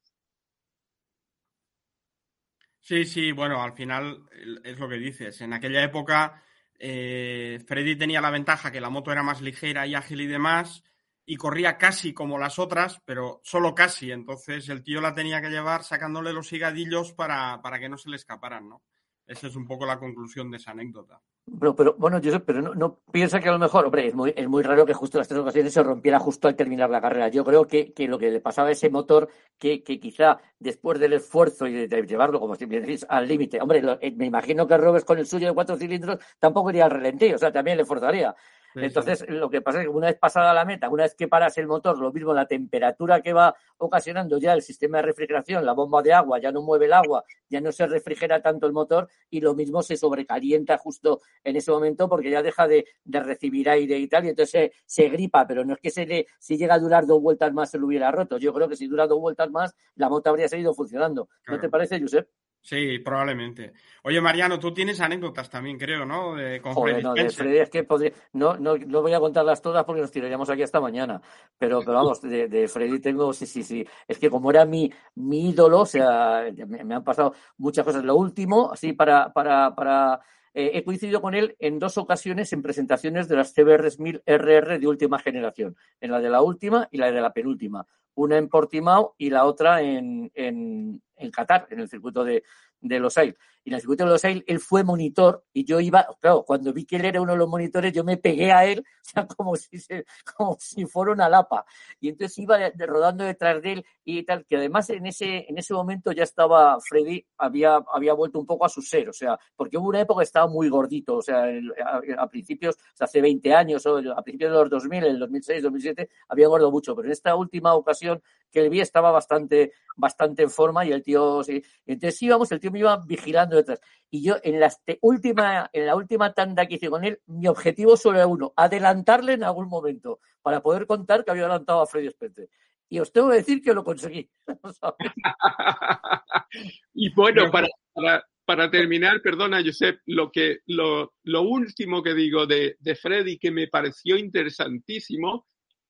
Sí, 2.80 3.06
sí, 3.06 3.32
bueno, 3.32 3.64
al 3.64 3.74
final 3.74 4.30
es 4.64 4.78
lo 4.78 4.88
que 4.88 4.98
dices. 4.98 5.42
En 5.42 5.54
aquella 5.54 5.84
época 5.84 6.44
eh, 6.80 7.64
Freddy 7.68 7.96
tenía 7.96 8.22
la 8.22 8.32
ventaja 8.32 8.72
que 8.72 8.82
la 8.82 8.90
moto 8.90 9.12
era 9.12 9.24
más 9.24 9.42
ligera 9.42 9.88
y 9.88 9.96
ágil 9.96 10.22
y 10.22 10.28
demás, 10.28 10.84
y 11.26 11.38
corría 11.38 11.78
casi 11.78 12.14
como 12.14 12.38
las 12.38 12.60
otras, 12.60 13.02
pero 13.06 13.42
solo 13.44 13.74
casi. 13.74 14.12
Entonces 14.12 14.70
el 14.70 14.84
tío 14.84 15.02
la 15.02 15.14
tenía 15.14 15.42
que 15.42 15.50
llevar 15.50 15.84
sacándole 15.84 16.34
los 16.34 16.52
higadillos 16.54 17.14
para, 17.14 17.62
para 17.62 17.80
que 17.80 17.90
no 17.90 17.98
se 17.98 18.10
le 18.10 18.16
escaparan, 18.16 18.70
¿no? 18.70 18.82
Esa 19.28 19.48
es 19.48 19.56
un 19.56 19.66
poco 19.66 19.86
la 19.86 19.98
conclusión 19.98 20.52
de 20.52 20.58
esa 20.58 20.72
anécdota. 20.72 21.20
Pero, 21.60 21.76
pero 21.76 21.96
bueno, 21.98 22.20
Josep, 22.24 22.44
pero 22.44 22.62
no, 22.62 23.00
piensa 23.12 23.40
que 23.40 23.50
a 23.50 23.52
lo 23.52 23.60
mejor, 23.60 23.86
hombre, 23.86 24.08
es 24.08 24.16
muy, 24.16 24.34
es 24.36 24.48
muy 24.48 24.64
raro 24.64 24.86
que 24.86 24.94
justo 24.94 25.18
en 25.18 25.22
las 25.22 25.28
tres 25.28 25.40
ocasiones 25.40 25.74
se 25.74 25.84
rompiera 25.84 26.20
justo 26.20 26.48
al 26.48 26.56
terminar 26.56 26.90
la 26.90 27.02
carrera. 27.02 27.28
Yo 27.30 27.44
creo 27.44 27.68
que, 27.68 27.94
que 27.94 28.08
lo 28.08 28.18
que 28.18 28.32
le 28.32 28.40
pasaba 28.40 28.70
a 28.70 28.72
ese 28.72 28.90
motor, 28.90 29.30
que, 29.60 29.84
que 29.84 30.00
quizá 30.00 30.40
después 30.60 31.00
del 31.00 31.14
esfuerzo 31.14 31.68
y 31.68 31.88
de, 31.88 32.06
llevarlo, 32.06 32.40
como 32.40 32.56
siempre 32.56 32.82
decís, 32.82 33.06
al 33.10 33.28
límite, 33.28 33.62
hombre, 33.62 33.82
eh, 34.02 34.12
me 34.16 34.26
imagino 34.26 34.68
que 34.68 34.78
Roberts 34.78 35.06
con 35.06 35.20
el 35.20 35.28
suyo 35.28 35.48
de 35.48 35.54
cuatro 35.54 35.76
cilindros 35.76 36.20
tampoco 36.40 36.70
iría 36.72 36.86
al 36.86 36.92
relentí, 36.92 37.32
o 37.34 37.38
sea, 37.38 37.52
también 37.52 37.78
le 37.78 37.86
forzaría. 37.86 38.36
Entonces, 38.76 39.26
lo 39.30 39.50
que 39.50 39.62
pasa 39.62 39.80
es 39.80 39.86
que 39.86 39.90
una 39.90 40.08
vez 40.08 40.18
pasada 40.18 40.54
la 40.54 40.66
meta, 40.66 40.90
una 40.90 41.04
vez 41.04 41.16
que 41.16 41.28
paras 41.28 41.58
el 41.58 41.68
motor, 41.68 41.98
lo 41.98 42.12
mismo 42.12 42.34
la 42.34 42.46
temperatura 42.46 43.22
que 43.22 43.34
va 43.34 43.56
ocasionando 43.78 44.38
ya 44.38 44.54
el 44.54 44.62
sistema 44.62 44.98
de 44.98 45.04
refrigeración, 45.04 45.66
la 45.66 45.74
bomba 45.74 46.02
de 46.02 46.14
agua 46.14 46.40
ya 46.40 46.52
no 46.52 46.62
mueve 46.62 46.86
el 46.86 46.94
agua, 46.94 47.24
ya 47.50 47.62
no 47.62 47.72
se 47.72 47.88
refrigera 47.88 48.42
tanto 48.42 48.68
el 48.68 48.74
motor 48.74 49.08
y 49.30 49.42
lo 49.42 49.56
mismo 49.56 49.82
se 49.82 49.98
sobrecalienta 49.98 50.78
justo 50.78 51.22
en 51.44 51.56
ese 51.56 51.72
momento 51.72 52.10
porque 52.10 52.30
ya 52.30 52.44
deja 52.44 52.68
de, 52.68 52.86
de 53.04 53.20
recibir 53.22 53.70
aire 53.70 53.98
y 53.98 54.08
tal, 54.08 54.26
y 54.26 54.30
entonces 54.30 54.52
se, 54.52 54.74
se, 54.86 55.10
gripa, 55.10 55.48
pero 55.48 55.64
no 55.64 55.74
es 55.74 55.80
que 55.80 55.90
se 55.90 56.06
le, 56.06 56.28
si 56.40 56.58
llega 56.58 56.76
a 56.76 56.80
durar 56.80 57.06
dos 57.06 57.22
vueltas 57.22 57.54
más 57.54 57.72
se 57.72 57.78
lo 57.78 57.88
hubiera 57.88 58.12
roto. 58.12 58.38
Yo 58.38 58.54
creo 58.54 58.68
que 58.68 58.76
si 58.76 58.88
dura 58.88 59.08
dos 59.08 59.20
vueltas 59.20 59.50
más, 59.52 59.76
la 59.96 60.10
moto 60.10 60.30
habría 60.30 60.48
seguido 60.48 60.74
funcionando. 60.74 61.30
¿No 61.48 61.60
te 61.60 61.70
parece, 61.70 62.00
Josep? 62.00 62.28
Sí, 62.66 62.98
probablemente. 62.98 63.74
Oye, 64.02 64.20
Mariano, 64.20 64.58
tú 64.58 64.74
tienes 64.74 65.00
anécdotas 65.00 65.52
también, 65.52 65.78
creo, 65.78 66.04
¿no? 66.04 66.34
De, 66.34 66.60
con 66.60 66.74
Joder, 66.74 66.96
Freddy 66.96 67.04
no, 67.04 67.14
de. 67.14 67.30
Freddy 67.30 67.58
es 67.60 67.70
que 67.70 67.84
podría, 67.84 68.12
no, 68.34 68.58
no, 68.58 68.76
no 68.76 69.04
voy 69.04 69.14
a 69.14 69.20
contarlas 69.20 69.62
todas 69.62 69.86
porque 69.86 70.02
nos 70.02 70.10
tiraríamos 70.10 70.50
aquí 70.50 70.64
hasta 70.64 70.82
mañana. 70.82 71.22
Pero, 71.60 71.82
pero 71.82 71.94
vamos, 71.94 72.24
de, 72.24 72.48
de 72.48 72.68
Freddy 72.68 73.00
tengo, 73.00 73.32
sí, 73.34 73.46
sí, 73.46 73.62
sí. 73.62 73.86
Es 74.08 74.18
que 74.18 74.32
como 74.32 74.50
era 74.50 74.66
mi, 74.66 74.92
mi 75.14 75.50
ídolo, 75.50 75.82
o 75.82 75.86
sea, 75.86 76.52
me, 76.66 76.84
me 76.84 76.96
han 76.96 77.04
pasado 77.04 77.36
muchas 77.60 77.86
cosas. 77.86 78.04
Lo 78.04 78.16
último, 78.16 78.72
así 78.72 78.94
para, 78.94 79.32
para, 79.32 79.76
para 79.76 80.20
eh, 80.58 80.72
he 80.74 80.84
coincidido 80.86 81.22
con 81.22 81.36
él 81.36 81.58
en 81.60 81.80
dos 81.80 81.98
ocasiones 81.98 82.54
en 82.54 82.62
presentaciones 82.62 83.28
de 83.28 83.36
las 83.36 83.54
CBRs 83.54 84.00
1000 84.00 84.24
RR 84.26 84.80
de 84.80 84.88
última 84.88 85.20
generación, 85.20 85.76
en 86.00 86.12
la 86.12 86.22
de 86.22 86.30
la 86.30 86.42
última 86.42 86.88
y 86.92 86.98
la 86.98 87.12
de 87.12 87.20
la 87.20 87.34
penúltima. 87.34 87.86
Una 88.14 88.38
en 88.38 88.48
Portimao 88.48 89.16
y 89.18 89.30
la 89.30 89.44
otra 89.44 89.82
en, 89.82 90.32
en, 90.34 91.02
en 91.18 91.32
Qatar, 91.32 91.68
en 91.70 91.82
el 91.82 91.90
circuito 91.90 92.24
de, 92.24 92.44
de 92.80 93.00
Los 93.02 93.18
Ailes. 93.18 93.36
Y 93.66 93.72
en 93.72 93.76
el 93.76 93.82
circuito 93.82 94.06
de 94.06 94.12
Los 94.12 94.24
Ailes 94.24 94.44
él 94.46 94.60
fue 94.60 94.84
monitor 94.84 95.44
y 95.52 95.66
yo 95.66 95.80
iba, 95.80 96.08
claro, 96.22 96.44
cuando 96.44 96.72
vi 96.72 96.86
que 96.86 96.98
él 96.98 97.06
era 97.06 97.20
uno 97.20 97.32
de 97.32 97.40
los 97.40 97.50
monitores, 97.50 97.92
yo 97.92 98.04
me 98.04 98.16
pegué 98.16 98.52
a 98.52 98.64
él, 98.64 98.86
o 99.02 99.10
sea, 99.10 99.28
como 99.28 99.56
si, 99.56 99.80
se, 99.80 100.06
como 100.38 100.56
si 100.60 100.86
fuera 100.86 101.12
una 101.12 101.28
lapa. 101.28 101.66
Y 102.00 102.10
entonces 102.10 102.38
iba 102.38 102.60
de, 102.60 102.72
de, 102.76 102.86
rodando 102.86 103.24
detrás 103.24 103.64
de 103.64 103.74
él 103.74 103.86
y 104.04 104.22
tal, 104.24 104.46
que 104.46 104.58
además 104.58 104.88
en 104.92 105.08
ese, 105.08 105.46
en 105.50 105.58
ese 105.58 105.74
momento 105.74 106.12
ya 106.12 106.24
estaba 106.24 106.80
Freddy, 106.80 107.26
había, 107.40 107.84
había 107.92 108.14
vuelto 108.14 108.40
un 108.40 108.46
poco 108.46 108.66
a 108.66 108.70
su 108.70 108.84
ser, 108.84 109.10
o 109.10 109.14
sea, 109.14 109.38
porque 109.56 109.80
hubo 109.80 109.90
una 109.90 110.02
época 110.02 110.20
que 110.20 110.26
estaba 110.26 110.48
muy 110.48 110.70
gordito, 110.70 111.16
o 111.16 111.22
sea, 111.24 111.50
el, 111.50 111.74
a, 111.84 112.02
a, 112.20 112.30
principios, 112.30 112.76
o 112.76 112.98
sea, 112.98 113.06
hace 113.06 113.20
20 113.20 113.52
años, 113.52 113.84
o 113.88 113.98
a 113.98 114.22
principios 114.22 114.52
de 114.52 114.60
los 114.60 114.70
2000, 114.70 115.04
en 115.06 115.12
el 115.12 115.20
2006, 115.20 115.64
2007, 115.64 116.10
había 116.30 116.46
engordado 116.46 116.72
mucho, 116.72 116.96
pero 116.96 117.08
en 117.08 117.14
esta 117.14 117.36
última 117.36 117.74
ocasión 117.74 118.22
que 118.52 118.62
el 118.62 118.70
vi 118.70 118.80
estaba 118.80 119.12
bastante, 119.12 119.74
bastante 119.98 120.44
en 120.44 120.50
forma 120.50 120.86
y 120.86 120.92
el 120.92 121.04
tío, 121.04 121.44
sí. 121.44 121.62
Entonces 121.86 122.22
íbamos, 122.22 122.52
el 122.52 122.60
tío 122.60 122.72
me 122.72 122.80
iba 122.80 122.98
vigilando 123.06 123.55
detrás. 123.58 123.80
Y 124.10 124.24
yo 124.24 124.36
en 124.44 124.60
la 124.60 124.74
última, 125.02 125.70
en 125.74 125.86
la 125.86 125.96
última 125.96 126.34
tanda 126.34 126.66
que 126.66 126.76
hice 126.76 126.90
con 126.90 127.04
él, 127.04 127.20
mi 127.26 127.48
objetivo 127.48 127.98
solo 127.98 128.18
era 128.18 128.28
uno, 128.28 128.54
adelantarle 128.56 129.34
en 129.34 129.44
algún 129.44 129.68
momento, 129.68 130.20
para 130.42 130.62
poder 130.62 130.86
contar 130.88 131.24
que 131.24 131.32
había 131.32 131.44
adelantado 131.44 131.82
a 131.82 131.88
Freddy 131.88 132.08
Spencer. 132.08 132.50
Y 132.88 133.00
os 133.00 133.12
tengo 133.12 133.30
que 133.30 133.38
decir 133.38 133.62
que 133.62 133.74
lo 133.74 133.84
conseguí. 133.84 134.30
y 136.94 137.14
bueno, 137.14 137.52
para, 137.52 137.68
para, 137.94 138.24
para, 138.46 138.70
terminar, 138.70 139.22
perdona, 139.22 139.64
Josep, 139.64 140.00
lo, 140.06 140.32
que, 140.32 140.60
lo, 140.68 141.14
lo 141.24 141.42
último 141.42 142.04
que 142.04 142.14
digo 142.14 142.46
de, 142.46 142.78
de 142.80 142.96
Freddy 142.96 143.38
que 143.40 143.52
me 143.52 143.68
pareció 143.68 144.18
interesantísimo 144.18 145.48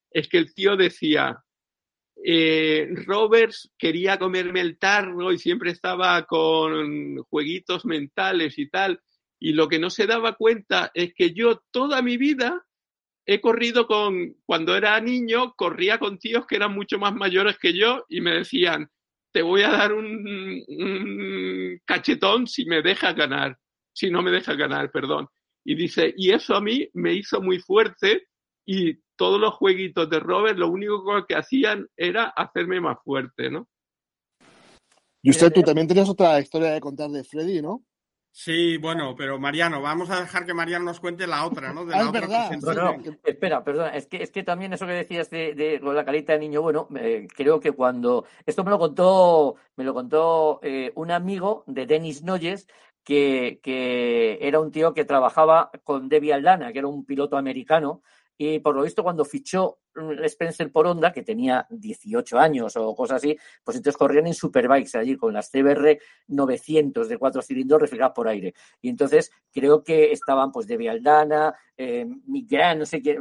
es 0.09 0.29
que 0.29 0.37
el 0.37 0.53
tío 0.53 0.77
decía, 0.77 1.43
eh, 2.23 2.87
Roberts 3.05 3.71
quería 3.77 4.17
comerme 4.17 4.61
el 4.61 4.77
tarro 4.77 5.31
y 5.31 5.39
siempre 5.39 5.71
estaba 5.71 6.23
con 6.25 7.17
jueguitos 7.23 7.85
mentales 7.85 8.57
y 8.57 8.69
tal. 8.69 9.01
Y 9.39 9.53
lo 9.53 9.67
que 9.67 9.79
no 9.79 9.89
se 9.89 10.07
daba 10.07 10.33
cuenta 10.35 10.91
es 10.93 11.13
que 11.13 11.33
yo 11.33 11.61
toda 11.71 12.01
mi 12.01 12.17
vida 12.17 12.65
he 13.25 13.41
corrido 13.41 13.87
con, 13.87 14.35
cuando 14.45 14.75
era 14.75 14.99
niño, 15.01 15.53
corría 15.55 15.99
con 15.99 16.19
tíos 16.19 16.45
que 16.45 16.55
eran 16.55 16.73
mucho 16.73 16.99
más 16.99 17.13
mayores 17.13 17.57
que 17.57 17.73
yo 17.73 18.05
y 18.07 18.21
me 18.21 18.31
decían, 18.31 18.89
te 19.31 19.41
voy 19.41 19.63
a 19.63 19.71
dar 19.71 19.93
un, 19.93 20.63
un 20.67 21.81
cachetón 21.85 22.47
si 22.47 22.65
me 22.65 22.81
dejas 22.81 23.15
ganar, 23.15 23.57
si 23.93 24.09
no 24.09 24.21
me 24.21 24.31
dejas 24.31 24.55
ganar, 24.57 24.91
perdón. 24.91 25.27
Y 25.63 25.75
dice, 25.75 26.13
y 26.15 26.31
eso 26.31 26.55
a 26.55 26.61
mí 26.61 26.87
me 26.93 27.13
hizo 27.13 27.41
muy 27.41 27.59
fuerte 27.59 28.27
y 28.65 28.99
todos 29.15 29.39
los 29.39 29.53
jueguitos 29.53 30.09
de 30.09 30.19
Robert 30.19 30.57
lo 30.57 30.69
único 30.69 31.25
que 31.27 31.35
hacían 31.35 31.87
era 31.95 32.25
hacerme 32.25 32.81
más 32.81 32.97
fuerte, 33.03 33.49
¿no? 33.49 33.67
Y 35.21 35.31
usted, 35.31 35.51
tú 35.51 35.63
también 35.63 35.87
tenías 35.87 36.09
otra 36.09 36.39
historia 36.39 36.71
de 36.71 36.81
contar 36.81 37.09
de 37.09 37.23
Freddy, 37.23 37.61
¿no? 37.61 37.83
Sí, 38.37 38.75
bueno, 38.77 39.15
pero 39.17 39.39
Mariano, 39.39 39.81
vamos 39.81 40.09
a 40.09 40.19
dejar 40.19 40.45
que 40.45 40.53
Mariano 40.53 40.83
nos 40.83 40.99
cuente 40.99 41.25
la 41.25 41.45
otra, 41.45 41.71
¿no? 41.71 41.85
De 41.85 41.95
Ah, 41.95 41.99
la 41.99 42.03
es 42.03 42.09
otra 42.09 42.19
verdad. 42.19 42.51
No, 42.61 42.97
no, 42.97 43.17
espera, 43.23 43.63
perdona, 43.63 43.95
es 43.95 44.07
que, 44.07 44.21
es 44.21 44.29
que 44.29 44.43
también 44.43 44.73
eso 44.73 44.85
que 44.85 44.91
decías 44.91 45.29
de, 45.29 45.55
de 45.55 45.79
la 45.79 46.03
carita 46.03 46.33
de 46.33 46.39
niño 46.39 46.61
bueno, 46.61 46.89
eh, 46.97 47.27
creo 47.33 47.61
que 47.61 47.71
cuando, 47.71 48.25
esto 48.45 48.65
me 48.65 48.71
lo 48.71 48.77
contó, 48.77 49.55
me 49.77 49.85
lo 49.85 49.93
contó 49.93 50.59
eh, 50.63 50.91
un 50.95 51.11
amigo 51.11 51.63
de 51.65 51.85
Denis 51.85 52.23
Noyes, 52.23 52.67
que, 53.05 53.61
que 53.63 54.37
era 54.41 54.59
un 54.59 54.71
tío 54.71 54.93
que 54.93 55.05
trabajaba 55.05 55.71
con 55.85 56.09
Debbie 56.09 56.33
Aldana, 56.33 56.73
que 56.73 56.79
era 56.79 56.89
un 56.89 57.05
piloto 57.05 57.37
americano, 57.37 58.01
y 58.37 58.59
por 58.59 58.75
lo 58.75 58.83
visto 58.83 59.03
cuando 59.03 59.23
fichó 59.23 59.79
mm, 59.95 60.23
Spencer 60.25 60.71
por 60.71 60.87
Honda, 60.87 61.11
que 61.11 61.23
tenía 61.23 61.65
18 61.69 62.37
años 62.37 62.75
o 62.75 62.93
cosas 62.95 63.17
así, 63.17 63.37
pues 63.63 63.77
entonces 63.77 63.97
corrían 63.97 64.27
en 64.27 64.33
superbikes 64.33 64.97
allí 64.97 65.15
con 65.15 65.33
las 65.33 65.49
CBR 65.49 65.99
900 66.27 67.07
de 67.07 67.17
cuatro 67.17 67.41
cilindros 67.41 67.81
refrigeradas 67.81 68.15
por 68.15 68.27
aire. 68.27 68.53
Y 68.81 68.89
entonces 68.89 69.31
creo 69.51 69.83
que 69.83 70.11
estaban 70.11 70.51
pues 70.51 70.67
de 70.67 70.77
Vialdana, 70.77 71.55
eh, 71.77 72.05
Mick 72.27 72.49
Grant, 72.49 72.79
no 72.79 72.85
sé 72.85 73.01
qué, 73.01 73.17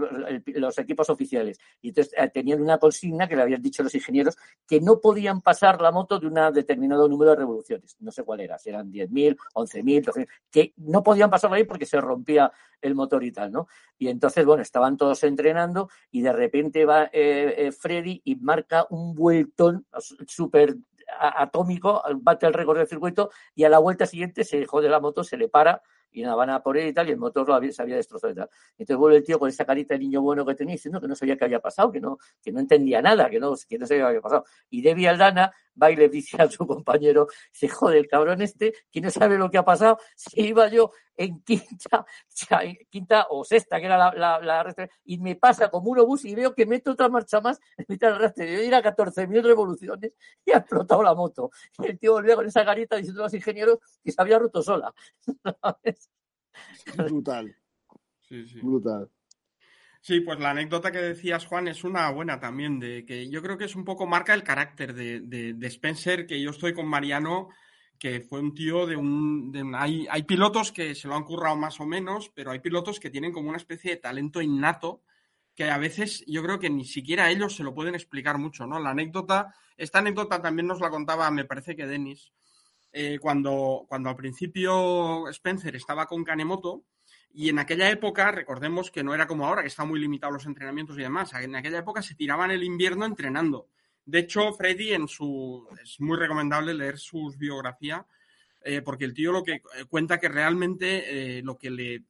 los 0.46 0.78
equipos 0.78 1.08
oficiales. 1.10 1.58
Y 1.80 1.88
entonces 1.88 2.12
eh, 2.16 2.28
tenían 2.32 2.60
una 2.60 2.78
consigna 2.78 3.28
que 3.28 3.36
le 3.36 3.42
habían 3.42 3.62
dicho 3.62 3.82
los 3.82 3.94
ingenieros 3.94 4.36
que 4.66 4.80
no 4.80 5.00
podían 5.00 5.42
pasar 5.42 5.80
la 5.80 5.92
moto 5.92 6.18
de 6.18 6.26
un 6.26 6.34
determinado 6.52 7.08
número 7.08 7.30
de 7.30 7.36
revoluciones. 7.36 7.96
No 8.00 8.10
sé 8.10 8.24
cuál 8.24 8.40
era, 8.40 8.58
si 8.58 8.70
eran 8.70 8.90
10.000, 8.90 9.36
11.000, 9.54 10.04
12.000, 10.04 10.28
que 10.50 10.72
no 10.78 11.02
podían 11.02 11.30
pasarlo 11.30 11.56
ahí 11.56 11.64
porque 11.64 11.86
se 11.86 12.00
rompía 12.00 12.52
el 12.84 12.94
motor 12.94 13.24
y 13.24 13.32
tal, 13.32 13.52
¿no? 13.52 13.68
Y 13.98 14.08
entonces, 14.08 14.44
bueno, 14.44 14.62
estaban 14.62 14.96
todos 14.96 15.22
entrenando 15.24 15.88
y 16.10 16.22
de 16.22 16.32
repente 16.32 16.84
va 16.84 17.04
eh, 17.04 17.54
eh, 17.56 17.72
Freddy 17.72 18.20
y 18.24 18.36
marca 18.36 18.86
un 18.90 19.14
vueltón 19.14 19.86
súper 20.26 20.76
atómico, 21.18 22.02
bate 22.16 22.46
el 22.46 22.54
récord 22.54 22.78
del 22.78 22.88
circuito 22.88 23.30
y 23.54 23.64
a 23.64 23.68
la 23.68 23.78
vuelta 23.78 24.06
siguiente 24.06 24.44
se 24.44 24.64
jode 24.66 24.88
la 24.88 25.00
moto, 25.00 25.22
se 25.22 25.36
le 25.36 25.48
para 25.48 25.82
y 26.14 26.22
nada, 26.22 26.36
van 26.36 26.50
a 26.50 26.62
por 26.62 26.78
él 26.78 26.88
y 26.88 26.92
tal, 26.92 27.08
y 27.08 27.12
el 27.12 27.18
motor 27.18 27.48
lo 27.48 27.54
había, 27.54 27.72
se 27.72 27.82
había 27.82 27.96
destrozado 27.96 28.32
y 28.32 28.36
tal. 28.36 28.48
Entonces 28.78 28.96
vuelve 28.96 29.18
el 29.18 29.24
tío 29.24 29.38
con 29.38 29.48
esa 29.48 29.64
carita 29.64 29.94
de 29.94 30.00
niño 30.00 30.22
bueno 30.22 30.46
que 30.46 30.54
tenía, 30.54 30.74
diciendo 30.74 31.00
que 31.00 31.08
no 31.08 31.16
sabía 31.16 31.36
qué 31.36 31.44
había 31.44 31.60
pasado, 31.60 31.90
que 31.90 32.00
no, 32.00 32.18
que 32.42 32.52
no 32.52 32.60
entendía 32.60 33.02
nada, 33.02 33.28
que 33.28 33.40
no, 33.40 33.54
que 33.68 33.78
no 33.78 33.86
sabía 33.86 34.04
qué 34.04 34.08
había 34.08 34.20
pasado. 34.20 34.44
Y 34.70 34.82
Debbie 34.82 35.08
Aldana 35.08 35.52
va 35.80 35.90
y 35.90 35.96
le 35.96 36.08
dice 36.08 36.40
a 36.40 36.48
su 36.50 36.66
compañero, 36.66 37.28
se 37.52 37.68
jode 37.68 37.98
el 37.98 38.08
cabrón 38.08 38.42
este, 38.42 38.74
que 38.90 39.00
no 39.00 39.10
sabe 39.10 39.38
lo 39.38 39.50
que 39.50 39.58
ha 39.58 39.64
pasado, 39.64 39.98
se 40.14 40.40
iba 40.40 40.68
yo 40.68 40.90
en 41.16 41.40
quinta, 41.42 42.04
en 42.62 42.76
quinta 42.90 43.26
o 43.30 43.44
sexta, 43.44 43.78
que 43.78 43.86
era 43.86 43.96
la, 44.12 44.40
la, 44.40 44.88
y 45.04 45.18
me 45.18 45.36
pasa 45.36 45.70
como 45.70 45.90
un 45.90 46.00
obús 46.00 46.24
y 46.24 46.34
veo 46.34 46.54
que 46.54 46.66
meto 46.66 46.92
otra 46.92 47.08
marcha 47.08 47.40
más 47.40 47.60
en 47.76 47.86
mitad 47.88 48.18
del. 48.18 48.32
Yo 48.36 48.62
ir 48.62 48.74
a 48.74 48.82
14.000 48.82 49.42
revoluciones 49.42 50.12
y 50.44 50.52
ha 50.52 50.58
explotado 50.58 51.02
la 51.02 51.14
moto. 51.14 51.50
Y 51.78 51.86
el 51.86 51.98
tío 51.98 52.12
volvía 52.12 52.36
con 52.36 52.46
esa 52.46 52.64
carita 52.64 52.96
diciendo 52.96 53.22
a 53.22 53.26
los 53.26 53.34
ingenieros 53.34 53.78
que 54.02 54.12
se 54.12 54.20
había 54.20 54.38
roto 54.38 54.62
sola. 54.62 54.92
Brutal, 56.96 57.56
Sí, 58.20 58.46
sí. 58.46 58.60
brutal. 58.60 59.10
Sí, 60.06 60.20
pues 60.20 60.38
la 60.38 60.50
anécdota 60.50 60.92
que 60.92 60.98
decías, 60.98 61.46
Juan, 61.46 61.66
es 61.66 61.82
una 61.82 62.10
buena 62.10 62.38
también, 62.38 62.78
de 62.78 63.06
que 63.06 63.30
yo 63.30 63.40
creo 63.42 63.56
que 63.56 63.64
es 63.64 63.74
un 63.74 63.86
poco 63.86 64.06
marca 64.06 64.34
el 64.34 64.42
carácter 64.42 64.92
de, 64.92 65.20
de- 65.20 65.66
Spencer, 65.68 66.26
que 66.26 66.38
yo 66.42 66.50
estoy 66.50 66.74
con 66.74 66.86
Mariano, 66.86 67.48
que 67.98 68.20
fue 68.20 68.40
un 68.40 68.52
tío 68.54 68.84
de 68.86 68.96
un... 68.96 69.50
de 69.50 69.62
hay, 69.74 70.06
hay 70.10 70.24
pilotos 70.24 70.72
que 70.72 70.94
se 70.94 71.08
lo 71.08 71.14
han 71.14 71.24
currado 71.24 71.56
más 71.56 71.80
o 71.80 71.86
menos, 71.86 72.28
pero 72.34 72.50
hay 72.50 72.58
pilotos 72.60 73.00
que 73.00 73.08
tienen 73.08 73.32
como 73.32 73.48
una 73.48 73.56
especie 73.56 73.92
de 73.92 73.96
talento 73.96 74.42
innato, 74.42 75.00
que 75.54 75.70
a 75.70 75.78
veces 75.78 76.22
yo 76.26 76.42
creo 76.42 76.58
que 76.58 76.68
ni 76.68 76.84
siquiera 76.84 77.30
ellos 77.30 77.56
se 77.56 77.62
lo 77.64 77.72
pueden 77.74 77.94
explicar 77.94 78.36
mucho, 78.36 78.66
¿no? 78.66 78.78
La 78.80 78.90
anécdota, 78.90 79.54
esta 79.78 80.00
anécdota 80.00 80.42
también 80.42 80.66
nos 80.66 80.80
la 80.80 80.90
contaba, 80.90 81.30
me 81.30 81.46
parece 81.46 81.76
que 81.76 81.86
Denis, 81.86 82.30
eh, 82.92 83.18
cuando, 83.20 83.86
cuando 83.88 84.10
al 84.10 84.16
principio 84.16 85.28
Spencer 85.30 85.74
estaba 85.76 86.06
con 86.06 86.24
Kanemoto, 86.24 86.84
y 87.36 87.48
en 87.48 87.58
aquella 87.58 87.90
época, 87.90 88.30
recordemos 88.30 88.92
que 88.92 89.02
no 89.02 89.12
era 89.12 89.26
como 89.26 89.44
ahora, 89.44 89.62
que 89.62 89.68
están 89.68 89.88
muy 89.88 89.98
limitados 89.98 90.34
los 90.34 90.46
entrenamientos 90.46 90.96
y 90.96 91.02
demás. 91.02 91.32
En 91.34 91.56
aquella 91.56 91.78
época 91.78 92.00
se 92.00 92.14
tiraban 92.14 92.52
el 92.52 92.62
invierno 92.62 93.04
entrenando. 93.04 93.66
De 94.06 94.20
hecho, 94.20 94.52
Freddy 94.52 94.92
en 94.92 95.08
su. 95.08 95.66
es 95.82 96.00
muy 96.00 96.16
recomendable 96.16 96.74
leer 96.74 96.96
sus 96.96 97.36
biografías, 97.36 98.04
eh, 98.62 98.82
porque 98.82 99.04
el 99.04 99.14
tío 99.14 99.32
lo 99.32 99.42
que 99.42 99.54
eh, 99.54 99.84
cuenta 99.88 100.20
que 100.20 100.28
realmente 100.28 101.38
eh, 101.38 101.42
lo 101.42 101.58
que 101.58 101.70
le, 101.70 102.04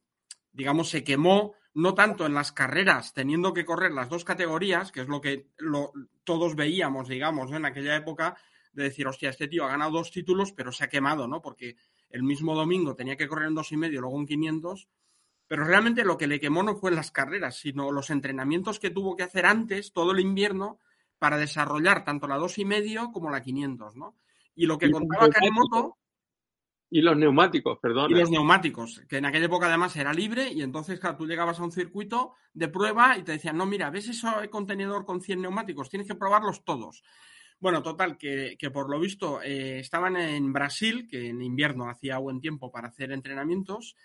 digamos, 0.51 0.89
se 0.89 1.03
quemó, 1.03 1.55
no 1.73 1.95
tanto 1.95 2.27
en 2.27 2.35
las 2.35 2.51
carreras, 2.51 3.11
teniendo 3.13 3.51
que 3.51 3.65
correr 3.65 3.93
las 3.93 4.09
dos 4.09 4.25
categorías, 4.25 4.91
que 4.91 5.01
es 5.01 5.07
lo 5.07 5.21
que 5.21 5.47
todos 6.23 6.55
veíamos, 6.55 7.07
digamos, 7.07 7.51
en 7.51 7.65
aquella 7.65 7.95
época, 7.95 8.37
de 8.73 8.83
decir, 8.83 9.07
hostia, 9.07 9.31
este 9.31 9.47
tío 9.47 9.65
ha 9.65 9.69
ganado 9.69 9.91
dos 9.91 10.11
títulos, 10.11 10.51
pero 10.51 10.71
se 10.71 10.83
ha 10.83 10.89
quemado, 10.89 11.27
¿no? 11.27 11.41
Porque 11.41 11.77
el 12.11 12.21
mismo 12.21 12.53
domingo 12.53 12.95
tenía 12.95 13.17
que 13.17 13.27
correr 13.27 13.47
en 13.47 13.55
dos 13.55 13.71
y 13.71 13.77
medio, 13.77 14.01
luego 14.01 14.19
en 14.19 14.27
500, 14.27 14.87
pero 15.47 15.63
realmente 15.63 16.03
lo 16.03 16.17
que 16.17 16.27
le 16.27 16.39
quemó 16.39 16.63
no 16.63 16.75
fue 16.75 16.91
las 16.91 17.11
carreras, 17.11 17.57
sino 17.57 17.91
los 17.91 18.09
entrenamientos 18.09 18.79
que 18.79 18.89
tuvo 18.89 19.15
que 19.15 19.23
hacer 19.23 19.45
antes, 19.45 19.93
todo 19.93 20.11
el 20.11 20.19
invierno, 20.19 20.79
para 21.19 21.37
desarrollar 21.37 22.03
tanto 22.03 22.27
la 22.27 22.37
dos 22.37 22.57
y 22.57 22.65
medio 22.65 23.11
como 23.11 23.29
la 23.29 23.41
500, 23.41 23.95
¿no? 23.95 24.15
Y 24.55 24.65
lo 24.65 24.77
que 24.77 24.87
Y 24.87 24.91
contaba 24.91 25.29
Kanemoto 25.29 25.97
Y 26.89 27.01
los 27.01 27.17
neumáticos, 27.17 27.79
perdón. 27.79 28.11
y 28.11 28.15
los 28.15 28.29
neumáticos, 28.29 29.01
que 29.07 29.17
en 29.17 29.25
aquella 29.25 29.45
época 29.45 29.67
además 29.67 29.95
era 29.95 30.13
libre 30.13 30.51
y 30.51 30.61
entonces, 30.61 30.99
claro, 30.99 31.17
tú 31.17 31.25
llegabas 31.27 31.59
a 31.59 31.63
un 31.63 31.71
circuito 31.71 32.33
de 32.53 32.67
prueba 32.67 33.17
y 33.17 33.23
te 33.23 33.33
decían, 33.33 33.57
no, 33.57 33.65
mira, 33.65 33.89
¿ves 33.89 34.07
ese 34.07 34.49
contenedor 34.49 35.05
con 35.05 35.21
100 35.21 35.41
neumáticos? 35.41 35.89
Tienes 35.89 36.07
que 36.07 36.15
probarlos 36.15 36.63
todos. 36.63 37.03
Bueno, 37.59 37.81
total, 37.81 38.17
que, 38.17 38.55
que 38.59 38.69
por 38.69 38.89
lo 38.89 38.99
visto 38.99 39.41
eh, 39.41 39.79
estaban 39.79 40.17
en 40.17 40.53
Brasil, 40.53 41.07
que 41.09 41.29
en 41.29 41.41
invierno 41.41 41.89
hacía 41.89 42.17
buen 42.17 42.39
tiempo 42.39 42.71
para 42.71 42.89
hacer 42.89 43.11
entrenamientos, 43.11 43.95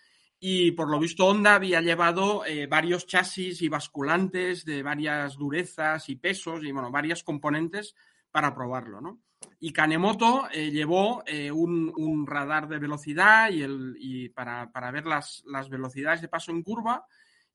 y 0.42 0.72
por 0.72 0.88
lo 0.88 0.98
visto 0.98 1.26
Honda 1.26 1.54
había 1.54 1.82
llevado 1.82 2.46
eh, 2.46 2.66
varios 2.66 3.06
chasis 3.06 3.60
y 3.60 3.68
basculantes 3.68 4.64
de 4.64 4.82
varias 4.82 5.36
durezas 5.36 6.08
y 6.08 6.16
pesos 6.16 6.64
y, 6.64 6.72
bueno, 6.72 6.90
varias 6.90 7.22
componentes 7.22 7.94
para 8.30 8.54
probarlo, 8.54 9.02
¿no? 9.02 9.20
Y 9.58 9.72
Kanemoto 9.72 10.48
eh, 10.50 10.70
llevó 10.70 11.22
eh, 11.26 11.50
un, 11.50 11.92
un 11.94 12.26
radar 12.26 12.68
de 12.68 12.78
velocidad 12.78 13.50
y, 13.50 13.62
el, 13.62 13.96
y 13.98 14.30
para, 14.30 14.72
para 14.72 14.90
ver 14.90 15.06
las, 15.06 15.42
las 15.44 15.68
velocidades 15.68 16.22
de 16.22 16.28
paso 16.28 16.52
en 16.52 16.62
curva 16.62 17.04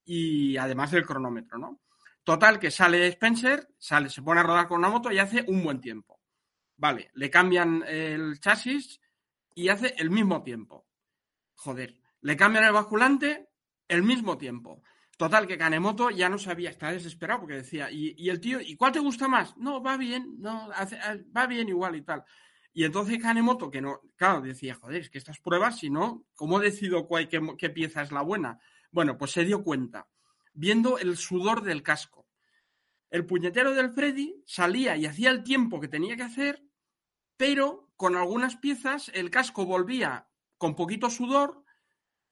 y 0.03 0.55
además 0.57 0.91
del 0.91 1.05
cronómetro, 1.05 1.57
¿no? 1.57 1.81
Total, 2.23 2.59
que 2.59 2.69
sale 2.69 3.07
Spencer, 3.07 3.67
sale, 3.79 4.09
se 4.09 4.21
pone 4.21 4.41
a 4.41 4.43
rodar 4.43 4.67
con 4.67 4.77
una 4.79 4.89
moto 4.89 5.11
y 5.11 5.17
hace 5.17 5.43
un 5.47 5.63
buen 5.63 5.81
tiempo. 5.81 6.19
Vale, 6.77 7.09
le 7.13 7.29
cambian 7.29 7.83
el 7.87 8.39
chasis 8.39 8.99
y 9.55 9.69
hace 9.69 9.95
el 9.97 10.09
mismo 10.11 10.43
tiempo. 10.43 10.87
Joder, 11.55 11.95
le 12.25 12.35
cambian 12.35 12.63
el 12.63 12.71
basculante 12.73 13.49
el 13.87 14.01
mismo 14.01 14.35
tiempo. 14.35 14.81
Total, 15.15 15.45
que 15.45 15.59
Kanemoto 15.59 16.09
ya 16.09 16.27
no 16.27 16.39
sabía, 16.39 16.71
estaba 16.71 16.91
desesperado 16.91 17.41
porque 17.41 17.57
decía, 17.57 17.91
y, 17.91 18.15
y 18.17 18.29
el 18.29 18.39
tío, 18.41 18.59
¿y 18.59 18.75
cuál 18.75 18.93
te 18.93 18.99
gusta 18.99 19.27
más? 19.27 19.55
No, 19.57 19.83
va 19.83 19.95
bien, 19.95 20.33
no, 20.39 20.71
hace- 20.73 20.97
va 21.37 21.45
bien 21.45 21.69
igual 21.69 21.95
y 21.95 22.01
tal. 22.01 22.23
Y 22.73 22.83
entonces 22.83 23.19
Kanemoto, 23.21 23.69
que 23.69 23.79
no, 23.79 24.01
claro, 24.15 24.41
decía, 24.41 24.73
joder, 24.73 25.01
es 25.01 25.11
que 25.11 25.19
estas 25.19 25.39
pruebas, 25.39 25.77
si 25.77 25.91
no, 25.91 26.25
¿cómo 26.33 26.59
decido 26.59 27.05
cuál, 27.05 27.29
qué, 27.29 27.39
qué 27.59 27.69
pieza 27.69 28.01
es 28.01 28.11
la 28.11 28.23
buena? 28.23 28.59
Bueno, 28.89 29.19
pues 29.19 29.29
se 29.29 29.45
dio 29.45 29.61
cuenta, 29.63 30.07
viendo 30.51 30.97
el 30.97 31.17
sudor 31.17 31.61
del 31.61 31.83
casco. 31.83 32.27
El 33.11 33.27
puñetero 33.27 33.75
del 33.75 33.91
Freddy 33.91 34.41
salía 34.47 34.97
y 34.97 35.05
hacía 35.05 35.29
el 35.29 35.43
tiempo 35.43 35.79
que 35.79 35.87
tenía 35.89 36.15
que 36.17 36.23
hacer, 36.23 36.63
pero 37.37 37.91
con 37.95 38.15
algunas 38.15 38.55
piezas 38.57 39.11
el 39.13 39.29
casco 39.29 39.63
volvía 39.65 40.27
con 40.57 40.75
poquito 40.75 41.11
sudor 41.11 41.64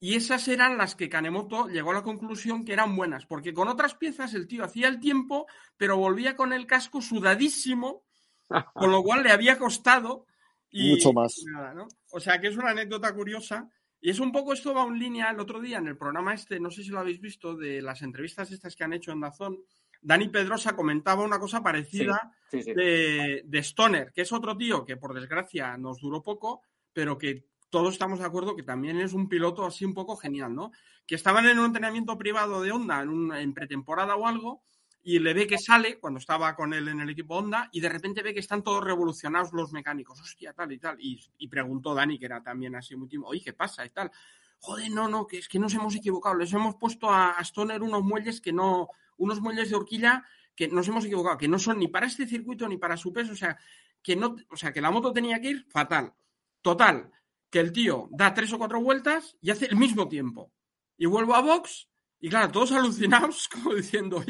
y 0.04 0.16
esas 0.16 0.48
eran 0.48 0.76
las 0.76 0.94
que 0.94 1.08
Kanemoto 1.08 1.66
llegó 1.68 1.92
a 1.92 1.94
la 1.94 2.02
conclusión 2.02 2.66
que 2.66 2.74
eran 2.74 2.94
buenas, 2.94 3.24
porque 3.24 3.54
con 3.54 3.68
otras 3.68 3.94
piezas 3.94 4.34
el 4.34 4.46
tío 4.46 4.62
hacía 4.62 4.86
el 4.86 5.00
tiempo, 5.00 5.46
pero 5.78 5.96
volvía 5.96 6.36
con 6.36 6.52
el 6.52 6.66
casco 6.66 7.00
sudadísimo, 7.00 8.04
con 8.74 8.92
lo 8.92 9.02
cual 9.02 9.22
le 9.22 9.32
había 9.32 9.56
costado. 9.56 10.26
Y, 10.68 10.90
Mucho 10.90 11.14
más. 11.14 11.38
y 11.38 11.46
nada, 11.46 11.72
¿no? 11.72 11.88
O 12.12 12.20
sea 12.20 12.38
que 12.38 12.48
es 12.48 12.56
una 12.58 12.72
anécdota 12.72 13.14
curiosa. 13.14 13.70
Y 13.98 14.10
es 14.10 14.18
un 14.18 14.30
poco 14.30 14.52
esto 14.52 14.74
va 14.74 14.84
en 14.84 14.98
línea 14.98 15.30
el 15.30 15.40
otro 15.40 15.58
día 15.58 15.78
en 15.78 15.86
el 15.86 15.96
programa 15.96 16.34
este, 16.34 16.60
no 16.60 16.70
sé 16.70 16.82
si 16.82 16.90
lo 16.90 16.98
habéis 16.98 17.22
visto, 17.22 17.56
de 17.56 17.80
las 17.80 18.02
entrevistas 18.02 18.52
estas 18.52 18.76
que 18.76 18.84
han 18.84 18.92
hecho 18.92 19.10
en 19.10 19.20
Dazón. 19.20 19.56
Dani 20.02 20.28
Pedrosa 20.28 20.76
comentaba 20.76 21.24
una 21.24 21.38
cosa 21.38 21.62
parecida 21.62 22.30
Sí, 22.50 22.62
sí. 22.62 22.74
de, 22.74 23.40
de 23.46 23.58
Stoner, 23.60 24.12
que 24.12 24.20
es 24.20 24.32
otro 24.32 24.54
tío 24.54 24.84
que 24.84 24.98
por 24.98 25.14
desgracia 25.14 25.78
nos 25.78 25.98
duró 26.02 26.22
poco, 26.22 26.60
pero 26.92 27.16
que 27.16 27.46
todos 27.74 27.94
estamos 27.94 28.20
de 28.20 28.24
acuerdo 28.24 28.54
que 28.54 28.62
también 28.62 29.00
es 29.00 29.14
un 29.14 29.28
piloto 29.28 29.66
así 29.66 29.84
un 29.84 29.94
poco 29.94 30.14
genial, 30.14 30.54
¿no? 30.54 30.70
Que 31.08 31.16
estaban 31.16 31.44
en 31.48 31.58
un 31.58 31.66
entrenamiento 31.66 32.16
privado 32.16 32.62
de 32.62 32.70
Honda 32.70 33.02
en, 33.02 33.52
pretemporada 33.52 34.14
o 34.14 34.28
algo 34.28 34.62
y 35.02 35.18
le 35.18 35.34
ve 35.34 35.48
que 35.48 35.58
sale 35.58 35.98
cuando 35.98 36.20
estaba 36.20 36.54
con 36.54 36.72
él 36.72 36.86
en 36.86 37.00
el 37.00 37.10
equipo 37.10 37.34
Honda 37.34 37.68
y 37.72 37.80
de 37.80 37.88
repente 37.88 38.22
ve 38.22 38.32
que 38.32 38.38
están 38.38 38.62
todos 38.62 38.84
revolucionados 38.84 39.52
los 39.52 39.72
mecánicos, 39.72 40.20
hostia, 40.20 40.52
tal 40.52 40.70
y 40.70 40.78
tal. 40.78 40.98
Y, 41.00 41.48
preguntó 41.48 41.96
Dani, 41.96 42.16
que 42.16 42.26
era 42.26 42.40
también 42.44 42.76
así 42.76 42.94
muy 42.94 43.08
timo, 43.08 43.26
oye, 43.26 43.42
¿qué 43.42 43.54
pasa? 43.54 43.84
y 43.84 43.90
tal. 43.90 44.12
joder, 44.60 44.92
no, 44.92 45.08
no, 45.08 45.26
que 45.26 45.38
es 45.38 45.48
que 45.48 45.58
nos 45.58 45.74
hemos 45.74 45.96
equivocado, 45.96 46.36
les 46.36 46.52
hemos 46.52 46.76
puesto 46.76 47.10
a, 47.10 47.34
Stoner 47.40 47.82
unos 47.82 48.04
muelles 48.04 48.40
que 48.40 48.52
no, 48.52 48.88
unos 49.16 49.40
muelles 49.40 49.68
de 49.68 49.74
horquilla 49.74 50.24
que 50.54 50.68
nos 50.68 50.86
hemos 50.86 51.04
equivocado, 51.06 51.38
que 51.38 51.48
no 51.48 51.58
son 51.58 51.80
ni 51.80 51.88
para 51.88 52.06
este 52.06 52.28
circuito 52.28 52.68
ni 52.68 52.76
para 52.76 52.96
su 52.96 53.12
peso, 53.12 53.32
o 53.32 53.36
sea, 53.36 53.58
que 54.00 54.14
no, 54.14 54.36
o 54.48 54.56
sea, 54.56 54.72
que 54.72 54.80
la 54.80 54.92
moto 54.92 55.12
tenía 55.12 55.40
que 55.40 55.48
ir 55.50 55.66
fatal. 55.68 56.14
Total, 56.62 57.10
que 57.54 57.60
el 57.60 57.70
tío 57.70 58.08
da 58.10 58.34
tres 58.34 58.52
o 58.52 58.58
cuatro 58.58 58.82
vueltas 58.82 59.36
y 59.40 59.52
hace 59.52 59.66
el 59.66 59.76
mismo 59.76 60.08
tiempo. 60.08 60.50
Y 60.96 61.06
vuelvo 61.06 61.36
a 61.36 61.40
box 61.40 61.88
y 62.18 62.28
claro, 62.28 62.50
todos 62.50 62.72
alucinados, 62.72 63.48
como 63.52 63.76
diciendo, 63.76 64.20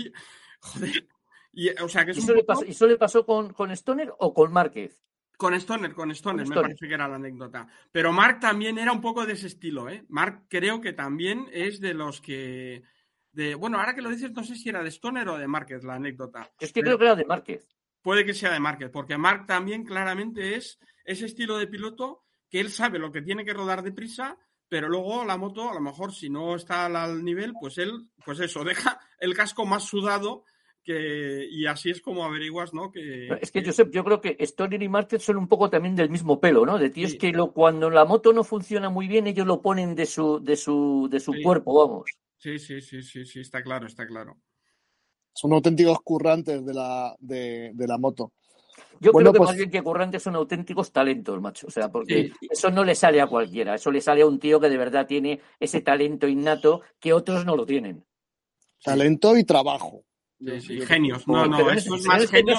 joder. 0.60 1.08
Y, 1.50 1.70
o 1.70 1.88
sea, 1.88 2.04
que 2.04 2.12
¿Y, 2.12 2.18
eso 2.18 2.34
le 2.34 2.44
pasó, 2.44 2.66
¿Y, 2.66 2.88
le 2.88 2.98
pasó, 2.98 3.24
con, 3.24 3.54
con 3.54 3.70
Stoner 3.70 4.12
o 4.18 4.34
con 4.34 4.52
Márquez? 4.52 5.02
Con 5.38 5.54
Stoner, 5.54 5.94
con 5.94 6.10
Stoner, 6.10 6.46
me 6.46 6.54
parece 6.54 6.86
que 6.86 6.92
era 6.92 7.08
la 7.08 7.14
anécdota. 7.14 7.66
Pero 7.90 8.12
Mark 8.12 8.40
también 8.40 8.76
era 8.78 8.92
un 8.92 9.00
poco 9.00 9.24
de 9.24 9.32
ese 9.32 9.46
estilo, 9.46 9.88
¿eh? 9.88 10.04
Mark 10.10 10.44
creo 10.50 10.82
que 10.82 10.92
también 10.92 11.46
es 11.50 11.80
de 11.80 11.94
los 11.94 12.20
que. 12.20 12.82
De, 13.32 13.54
bueno, 13.54 13.78
ahora 13.78 13.94
que 13.94 14.02
lo 14.02 14.10
dices, 14.10 14.32
no 14.32 14.44
sé 14.44 14.54
si 14.54 14.68
era 14.68 14.82
de 14.82 14.90
Stoner 14.90 15.26
o 15.30 15.38
de 15.38 15.48
Márquez 15.48 15.82
la 15.82 15.94
anécdota. 15.94 16.52
Es 16.60 16.74
que 16.74 16.82
creo 16.82 16.98
que 16.98 17.04
era 17.04 17.16
de 17.16 17.24
Márquez. 17.24 17.66
Puede 18.02 18.26
que 18.26 18.34
sea 18.34 18.52
de 18.52 18.60
Márquez, 18.60 18.90
porque 18.90 19.16
Mark 19.16 19.46
también 19.46 19.82
claramente 19.82 20.56
es 20.56 20.78
ese 21.06 21.24
estilo 21.24 21.56
de 21.56 21.68
piloto 21.68 22.23
que 22.54 22.60
él 22.60 22.70
sabe 22.70 23.00
lo 23.00 23.10
que 23.10 23.20
tiene 23.20 23.44
que 23.44 23.52
rodar 23.52 23.82
deprisa, 23.82 24.38
pero 24.68 24.88
luego 24.88 25.24
la 25.24 25.36
moto, 25.36 25.68
a 25.68 25.74
lo 25.74 25.80
mejor 25.80 26.14
si 26.14 26.30
no 26.30 26.54
está 26.54 26.86
al 26.86 27.24
nivel, 27.24 27.52
pues 27.60 27.78
él, 27.78 28.10
pues 28.24 28.38
eso, 28.38 28.62
deja 28.64 29.00
el 29.18 29.34
casco 29.34 29.66
más 29.66 29.82
sudado 29.82 30.44
y 30.86 31.66
así 31.66 31.90
es 31.90 32.00
como 32.00 32.24
averiguas, 32.24 32.72
¿no? 32.72 32.92
Que, 32.92 33.26
es 33.40 33.50
que, 33.50 33.64
Josep, 33.64 33.90
yo 33.90 34.04
creo 34.04 34.20
que 34.20 34.36
Stoner 34.38 34.80
y 34.80 34.88
Márquez 34.88 35.24
son 35.24 35.38
un 35.38 35.48
poco 35.48 35.68
también 35.68 35.96
del 35.96 36.10
mismo 36.10 36.38
pelo, 36.38 36.64
¿no? 36.64 36.78
De 36.78 36.90
tíos 36.90 37.16
que 37.16 37.32
lo, 37.32 37.52
cuando 37.52 37.90
la 37.90 38.04
moto 38.04 38.32
no 38.32 38.44
funciona 38.44 38.88
muy 38.88 39.08
bien, 39.08 39.26
ellos 39.26 39.48
lo 39.48 39.60
ponen 39.60 39.96
de 39.96 40.06
su, 40.06 40.38
de 40.38 40.54
su, 40.54 41.08
de 41.10 41.18
su 41.18 41.34
cuerpo, 41.42 41.74
vamos. 41.74 42.04
Sí, 42.36 42.60
sí, 42.60 42.80
sí, 42.80 43.02
sí, 43.02 43.26
sí, 43.26 43.40
está 43.40 43.64
claro, 43.64 43.88
está 43.88 44.06
claro. 44.06 44.38
Son 45.32 45.52
auténticos 45.52 45.98
currantes 46.04 46.64
de 46.64 46.72
la, 46.72 47.16
de, 47.18 47.74
la 47.74 47.98
moto. 47.98 48.32
Yo 49.00 49.12
creo 49.12 49.32
que 49.32 49.38
pues 49.38 49.50
más 49.50 49.56
bien 49.56 49.70
que 49.70 49.82
currantes 49.82 50.22
son 50.22 50.34
auténticos 50.36 50.92
talentos, 50.92 51.40
macho. 51.40 51.66
O 51.66 51.70
sea, 51.70 51.90
porque 51.90 52.32
eso 52.40 52.70
no 52.70 52.84
le 52.84 52.94
sale 52.94 53.20
a 53.20 53.26
cualquiera. 53.26 53.74
Eso 53.74 53.90
le 53.90 54.00
sale 54.00 54.22
a 54.22 54.26
un 54.26 54.38
tío 54.38 54.60
que 54.60 54.68
de 54.68 54.78
verdad 54.78 55.06
tiene 55.06 55.40
ese 55.60 55.80
talento 55.80 56.26
innato 56.26 56.82
que 57.00 57.12
otros 57.12 57.44
no 57.44 57.56
lo 57.56 57.66
tienen. 57.66 58.04
Talento 58.82 59.36
y 59.36 59.44
trabajo. 59.44 60.04
Sí, 60.60 60.80
genios. 60.82 61.26
No, 61.26 61.46
no, 61.46 61.70
es, 61.70 61.88
más 61.88 62.30
genio, 62.30 62.54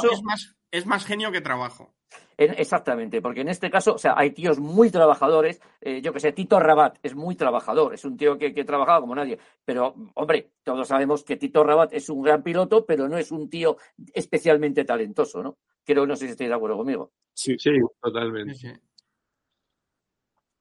es, 0.72 0.86
más, 0.86 1.06
genio 1.06 1.32
que 1.32 1.42
trabajo. 1.42 1.94
Exactamente, 2.38 3.22
porque 3.22 3.42
en 3.42 3.50
este 3.50 3.70
caso, 3.70 3.96
o 3.96 3.98
sea, 3.98 4.14
hay 4.18 4.32
tíos 4.32 4.60
muy 4.60 4.90
trabajadores. 4.90 5.62
Eh, 5.82 6.02
yo 6.02 6.14
que 6.14 6.20
sé, 6.20 6.32
Tito 6.32 6.60
Rabat 6.60 6.98
es 7.04 7.16
muy 7.16 7.36
trabajador, 7.36 7.94
es 7.94 8.06
un 8.06 8.18
tío 8.18 8.38
que, 8.38 8.54
que 8.54 8.66
trabajado 8.66 9.02
como 9.02 9.16
nadie. 9.16 9.40
Pero, 9.64 9.96
hombre, 10.16 10.52
todos 10.64 10.88
sabemos 10.88 11.24
que 11.24 11.38
Tito 11.38 11.64
Rabat 11.64 11.94
es 11.94 12.10
un 12.10 12.22
gran 12.22 12.44
piloto, 12.44 12.86
pero 12.86 13.08
no 13.08 13.18
es 13.18 13.32
un 13.32 13.50
tío 13.50 13.78
especialmente 14.14 14.86
talentoso, 14.86 15.42
¿no? 15.42 15.58
Creo, 15.84 16.06
no 16.06 16.16
sé 16.16 16.26
si 16.26 16.32
estáis 16.32 16.50
de 16.50 16.56
acuerdo 16.56 16.78
conmigo. 16.78 17.12
Sí, 17.34 17.56
sí, 17.60 17.72
totalmente. 18.02 18.56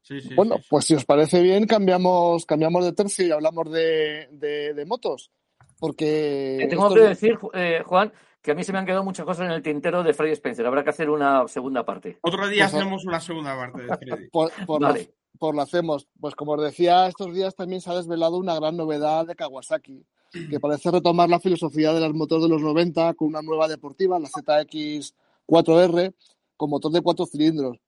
Sí, 0.02 0.18
bueno, 0.36 0.56
pues 0.68 0.84
si 0.84 0.94
os 0.94 1.04
parece 1.06 1.40
bien, 1.40 1.66
cambiamos, 1.66 2.44
cambiamos 2.44 2.84
de 2.84 2.92
tercio 2.92 3.26
y 3.26 3.30
hablamos 3.30 3.70
de, 3.72 4.28
de 4.30 4.84
motos. 4.84 5.30
Porque. 5.78 6.66
tengo 6.70 6.92
que 6.94 7.00
decir, 7.00 7.38
eh, 7.52 7.82
Juan, 7.84 8.12
que 8.44 8.50
a 8.50 8.54
mí 8.54 8.62
se 8.62 8.72
me 8.72 8.78
han 8.78 8.84
quedado 8.84 9.02
muchas 9.02 9.24
cosas 9.24 9.46
en 9.46 9.52
el 9.52 9.62
tintero 9.62 10.02
de 10.02 10.12
Freddy 10.12 10.32
Spencer. 10.32 10.66
Habrá 10.66 10.84
que 10.84 10.90
hacer 10.90 11.08
una 11.08 11.48
segunda 11.48 11.82
parte. 11.82 12.18
Otro 12.20 12.46
día 12.46 12.64
pues 12.64 12.74
hacemos 12.74 13.06
una 13.06 13.18
segunda 13.18 13.56
parte 13.56 13.82
de 13.82 13.96
Freddy. 13.96 14.28
por, 14.28 14.52
por, 14.66 15.54
lo 15.54 15.62
hacemos. 15.62 16.06
Pues 16.20 16.34
como 16.34 16.52
os 16.52 16.62
decía, 16.62 17.06
estos 17.06 17.32
días 17.32 17.54
también 17.54 17.80
se 17.80 17.90
ha 17.90 17.94
desvelado 17.94 18.36
una 18.36 18.54
gran 18.54 18.76
novedad 18.76 19.26
de 19.26 19.34
Kawasaki, 19.34 20.04
que 20.50 20.60
parece 20.60 20.90
retomar 20.90 21.30
la 21.30 21.40
filosofía 21.40 21.94
de 21.94 22.00
los 22.00 22.12
motores 22.12 22.42
de 22.42 22.50
los 22.50 22.60
90 22.60 23.14
con 23.14 23.28
una 23.28 23.40
nueva 23.40 23.66
deportiva, 23.66 24.18
la 24.18 24.28
ZX4R, 24.28 26.14
con 26.58 26.68
motor 26.68 26.92
de 26.92 27.00
cuatro 27.00 27.24
cilindros. 27.24 27.78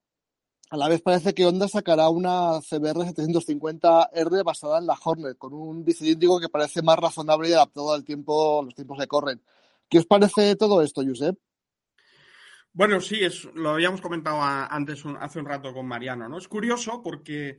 A 0.71 0.79
la 0.79 0.89
vez 0.89 1.03
parece 1.03 1.35
que 1.35 1.45
Honda 1.45 1.69
sacará 1.69 2.09
una 2.09 2.61
CBR 2.63 3.05
750R 3.15 4.43
basada 4.43 4.79
en 4.79 4.87
la 4.87 4.97
Hornet, 5.05 5.37
con 5.37 5.53
un 5.53 5.85
bicilíndrico 5.85 6.41
que 6.41 6.49
parece 6.49 6.81
más 6.81 6.99
razonable 6.99 7.51
y 7.51 7.53
adaptado 7.53 7.93
al 7.93 8.05
tiempo, 8.05 8.63
los 8.65 8.75
tiempos 8.75 8.99
que 8.99 9.07
corren. 9.07 9.43
¿Qué 9.89 9.99
os 9.99 10.07
parece 10.07 10.57
todo 10.57 10.83
esto, 10.83 11.03
Josep? 11.07 11.37
Bueno, 12.73 13.01
sí, 13.01 13.25
es, 13.25 13.45
lo 13.55 13.71
habíamos 13.71 14.01
comentado 14.01 14.39
antes 14.43 15.03
hace 15.19 15.39
un 15.39 15.47
rato 15.47 15.73
con 15.73 15.87
Mariano, 15.87 16.29
¿no? 16.29 16.37
Es 16.37 16.47
curioso 16.47 17.01
porque 17.03 17.59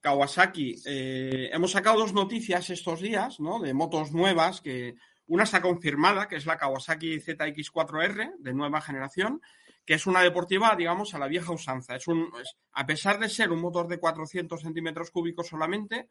Kawasaki, 0.00 0.76
eh, 0.84 1.50
hemos 1.52 1.70
sacado 1.72 2.00
dos 2.00 2.12
noticias 2.12 2.68
estos 2.70 3.00
días, 3.00 3.40
¿no? 3.40 3.60
De 3.60 3.72
motos 3.72 4.12
nuevas, 4.12 4.60
que 4.60 4.94
una 5.26 5.44
está 5.44 5.62
confirmada, 5.62 6.28
que 6.28 6.36
es 6.36 6.46
la 6.46 6.56
Kawasaki 6.56 7.18
ZX4R 7.18 8.36
de 8.38 8.54
nueva 8.54 8.80
generación, 8.80 9.40
que 9.84 9.94
es 9.94 10.06
una 10.06 10.20
deportiva, 10.20 10.76
digamos, 10.76 11.14
a 11.14 11.18
la 11.18 11.28
vieja 11.28 11.52
usanza. 11.52 11.96
Es 11.96 12.06
un, 12.06 12.30
a 12.72 12.86
pesar 12.86 13.18
de 13.18 13.30
ser 13.30 13.50
un 13.50 13.60
motor 13.60 13.88
de 13.88 13.98
400 13.98 14.60
centímetros 14.60 15.10
cúbicos 15.10 15.48
solamente, 15.48 16.10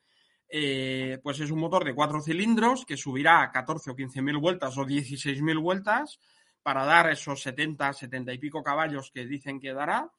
eh, 0.50 1.20
pues 1.22 1.40
es 1.40 1.52
un 1.52 1.60
motor 1.60 1.84
de 1.84 1.94
cuatro 1.94 2.22
cilindros 2.22 2.86
que 2.86 2.98
subirá 2.98 3.42
a 3.42 3.52
14 3.52 3.92
o 3.92 3.96
15 3.96 4.22
mil 4.22 4.38
vueltas 4.38 4.78
o 4.78 4.86
16 4.86 5.42
mil 5.42 5.60
vueltas 5.60 6.20
para 6.64 6.86
dar 6.86 7.10
esos 7.10 7.42
70, 7.42 7.94
70 7.94 8.34
y 8.34 8.38
pico 8.38 8.64
caballos 8.64 9.12
que 9.12 9.26
dicen 9.26 9.60
que 9.60 9.74
dará. 9.74 10.12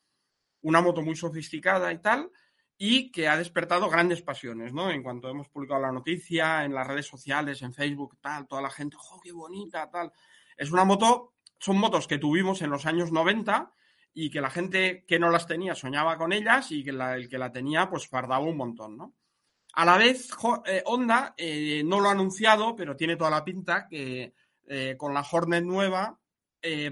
Una 0.63 0.81
moto 0.81 1.03
muy 1.03 1.15
sofisticada 1.15 1.93
y 1.93 1.99
tal, 1.99 2.31
y 2.77 3.13
que 3.13 3.29
ha 3.29 3.37
despertado 3.37 3.89
grandes 3.89 4.23
pasiones, 4.23 4.73
¿no? 4.73 4.91
En 4.91 5.03
cuanto 5.03 5.29
hemos 5.29 5.49
publicado 5.49 5.81
la 5.81 5.93
noticia 5.93 6.65
en 6.65 6.75
las 6.75 6.87
redes 6.87 7.07
sociales, 7.07 7.63
en 7.63 7.73
Facebook, 7.73 8.19
tal, 8.21 8.49
toda 8.49 8.63
la 8.63 8.71
gente, 8.71 8.97
¡oh, 8.99 9.21
qué 9.23 9.31
bonita! 9.31 9.89
Tal. 9.91 10.13
Es 10.57 10.73
una 10.73 10.85
moto 10.85 11.35
son 11.59 11.79
motos 11.79 12.07
que 12.07 12.19
tuvimos 12.19 12.63
en 12.63 12.71
los 12.71 12.87
años 12.87 13.13
90 13.13 13.73
y 14.15 14.31
que 14.31 14.41
la 14.41 14.51
gente 14.51 15.05
que 15.07 15.19
no 15.19 15.31
las 15.31 15.47
tenía 15.47 15.75
soñaba 15.75 16.17
con 16.17 16.33
ellas 16.33 16.71
y 16.71 16.85
que 16.85 16.91
el 16.91 17.29
que 17.29 17.39
la 17.39 17.53
tenía 17.53 17.91
pues 17.91 18.09
fardaba 18.09 18.45
un 18.45 18.57
montón, 18.57 18.97
¿no? 18.97 19.15
A 19.75 19.85
la 19.85 19.97
vez, 19.97 20.31
eh, 20.67 20.83
Honda 20.87 21.35
eh, 21.37 21.83
no 21.85 22.01
lo 22.01 22.09
ha 22.09 22.13
anunciado, 22.13 22.75
pero 22.75 22.97
tiene 22.97 23.17
toda 23.17 23.31
la 23.31 23.45
pinta 23.45 23.87
que 23.89 24.35
eh, 24.67 24.97
con 24.97 25.15
la 25.15 25.27
Hornet 25.31 25.65
nueva 25.65 26.19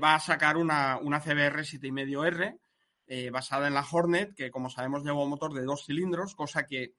va 0.03 0.15
a 0.15 0.21
sacar 0.21 0.57
una, 0.57 0.97
una 0.97 1.21
CBR 1.21 1.65
7,5R 1.65 3.31
basada 3.33 3.67
en 3.67 3.75
la 3.75 3.85
Hornet, 3.91 4.33
que 4.35 4.51
como 4.51 4.71
sabemos 4.71 5.03
lleva 5.03 5.23
un 5.23 5.29
motor 5.29 5.53
de 5.53 5.65
dos 5.65 5.85
cilindros, 5.85 6.37
cosa 6.37 6.65
que 6.67 6.95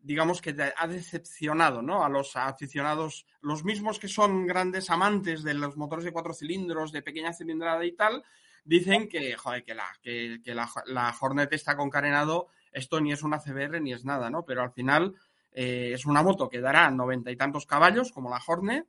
digamos 0.00 0.40
que 0.40 0.54
ha 0.76 0.86
decepcionado 0.86 1.82
¿no? 1.82 2.04
a 2.04 2.08
los 2.08 2.36
aficionados, 2.36 3.26
los 3.40 3.64
mismos 3.64 3.98
que 3.98 4.08
son 4.08 4.46
grandes 4.46 4.88
amantes 4.88 5.42
de 5.42 5.54
los 5.54 5.76
motores 5.76 6.04
de 6.04 6.12
cuatro 6.12 6.32
cilindros, 6.32 6.92
de 6.92 7.02
pequeña 7.02 7.32
cilindrada 7.32 7.84
y 7.84 7.92
tal, 7.92 8.24
dicen 8.64 9.08
que, 9.08 9.36
joder, 9.36 9.64
que, 9.64 9.74
la, 9.74 10.70
la, 10.86 11.16
Hornet 11.20 11.52
está 11.52 11.76
con 11.76 11.90
carenado, 11.90 12.48
esto 12.76 13.00
ni 13.00 13.12
es 13.12 13.22
una 13.22 13.38
CBR 13.38 13.80
ni 13.80 13.92
es 13.92 14.04
nada, 14.04 14.30
¿no? 14.30 14.44
Pero 14.44 14.62
al 14.62 14.70
final 14.70 15.14
eh, 15.52 15.92
es 15.94 16.04
una 16.04 16.22
moto 16.22 16.48
que 16.48 16.60
dará 16.60 16.90
noventa 16.90 17.30
y 17.30 17.36
tantos 17.36 17.66
caballos, 17.66 18.12
como 18.12 18.28
la 18.28 18.40
Hornet, 18.46 18.86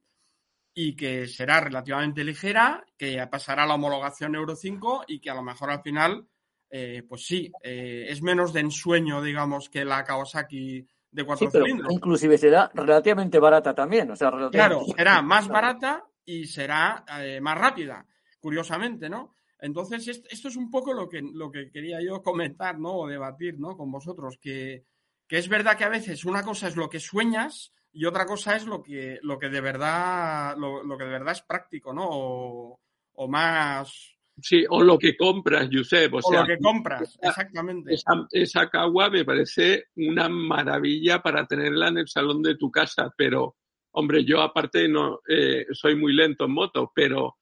y 0.73 0.95
que 0.95 1.28
será 1.28 1.62
relativamente 1.62 2.23
ligera, 2.23 2.86
que 2.97 3.26
pasará 3.32 3.65
la 3.65 3.76
homologación 3.76 4.36
Euro 4.36 4.56
5 4.56 5.06
y 5.08 5.19
que 5.19 5.30
a 5.30 5.36
lo 5.36 5.41
mejor 5.41 5.71
al 5.71 5.82
final, 5.82 6.28
eh, 6.69 7.04
pues 7.08 7.26
sí, 7.26 7.52
eh, 7.63 8.06
es 8.10 8.21
menos 8.21 8.54
de 8.54 8.60
ensueño, 8.60 9.21
digamos, 9.21 9.69
que 9.69 9.86
la 9.86 10.04
Kawasaki 10.04 10.86
de 11.10 11.23
cuatro 11.23 11.50
cilindros. 11.50 11.91
Inclusive 11.91 12.38
será 12.38 12.69
relativamente 12.73 13.39
barata 13.39 13.73
también. 13.73 14.12
O 14.12 14.15
sea, 14.15 14.32
Claro, 14.52 14.84
será 14.95 15.21
más 15.23 15.47
barata 15.47 16.06
y 16.26 16.45
será 16.45 17.06
eh, 17.21 17.39
más 17.41 17.58
rápida, 17.58 18.06
curiosamente, 18.39 19.10
¿no? 19.10 19.37
Entonces, 19.60 20.08
esto 20.30 20.48
es 20.48 20.56
un 20.56 20.70
poco 20.70 20.93
lo 20.93 21.10
que, 21.10 21.22
lo 21.22 21.52
que 21.52 21.72
quería 21.72 22.02
yo 22.02 22.22
comentar, 22.22 22.80
¿no? 22.80 22.96
O 22.96 23.08
debatir, 23.08 23.60
¿no? 23.60 23.76
Con 23.76 23.91
vosotros, 23.91 24.38
que, 24.39 24.86
que 25.28 25.38
es 25.38 25.50
verdad 25.50 25.78
que 25.78 25.84
a 25.84 25.89
veces 25.89 26.26
una 26.26 26.43
cosa 26.43 26.67
es 26.67 26.76
lo 26.76 26.89
que 26.89 27.00
sueñas 27.00 27.74
y 27.91 28.06
otra 28.06 28.26
cosa 28.26 28.56
es 28.56 28.65
lo 28.65 28.84
que, 28.84 29.20
lo 29.24 29.39
que 29.39 29.50
de 29.50 29.62
verdad, 29.62 30.56
lo, 30.58 30.84
lo 30.84 30.98
que 30.98 31.06
de 31.06 31.10
verdad 31.10 31.32
es 31.34 31.41
práctico, 31.41 31.93
¿no? 31.93 32.08
O, 32.08 32.80
o 33.13 33.28
más, 33.28 34.17
Sí, 34.39 34.65
o 34.70 34.84
lo 34.84 35.00
que 35.00 35.17
compras, 35.17 35.67
Josep. 35.72 36.13
O, 36.13 36.32
lo 36.32 36.46
que 36.46 36.60
compras, 36.60 37.17
exactamente. 37.22 37.93
Esa, 37.93 38.28
esa 38.32 38.70
cagua 38.70 39.10
me 39.10 39.26
parece 39.26 39.86
una 39.96 40.30
maravilla 40.30 41.22
para 41.22 41.46
tenerla 41.48 41.88
en 41.88 41.98
el 42.00 42.08
salón 42.08 42.43
de 42.43 42.56
tu 42.56 42.70
casa, 42.70 43.12
pero, 43.17 43.56
hombre, 43.91 44.24
yo 44.24 44.41
aparte 44.41 44.88
no 44.88 45.22
eh, 45.28 45.65
soy 45.72 45.96
muy 45.96 46.13
lento 46.13 46.46
en 46.46 46.52
moto, 46.52 46.91
pero 46.93 47.38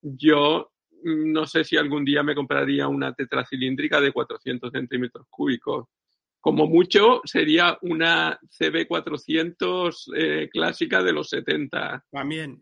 yo 0.00 0.70
no 1.04 1.46
sé 1.46 1.64
si 1.64 1.76
algún 1.76 2.04
día 2.04 2.22
me 2.22 2.34
compraría 2.34 2.88
una 2.88 3.12
tetracilíndrica 3.14 4.00
de 4.00 4.12
400 4.12 4.72
centímetros 4.72 5.26
cúbicos. 5.30 5.86
Como 6.40 6.66
mucho 6.66 7.22
sería 7.24 7.76
una 7.82 8.38
CB400 8.40 10.12
eh, 10.16 10.48
clásica 10.50 11.02
de 11.02 11.12
los 11.12 11.28
70. 11.28 12.04
También 12.10 12.60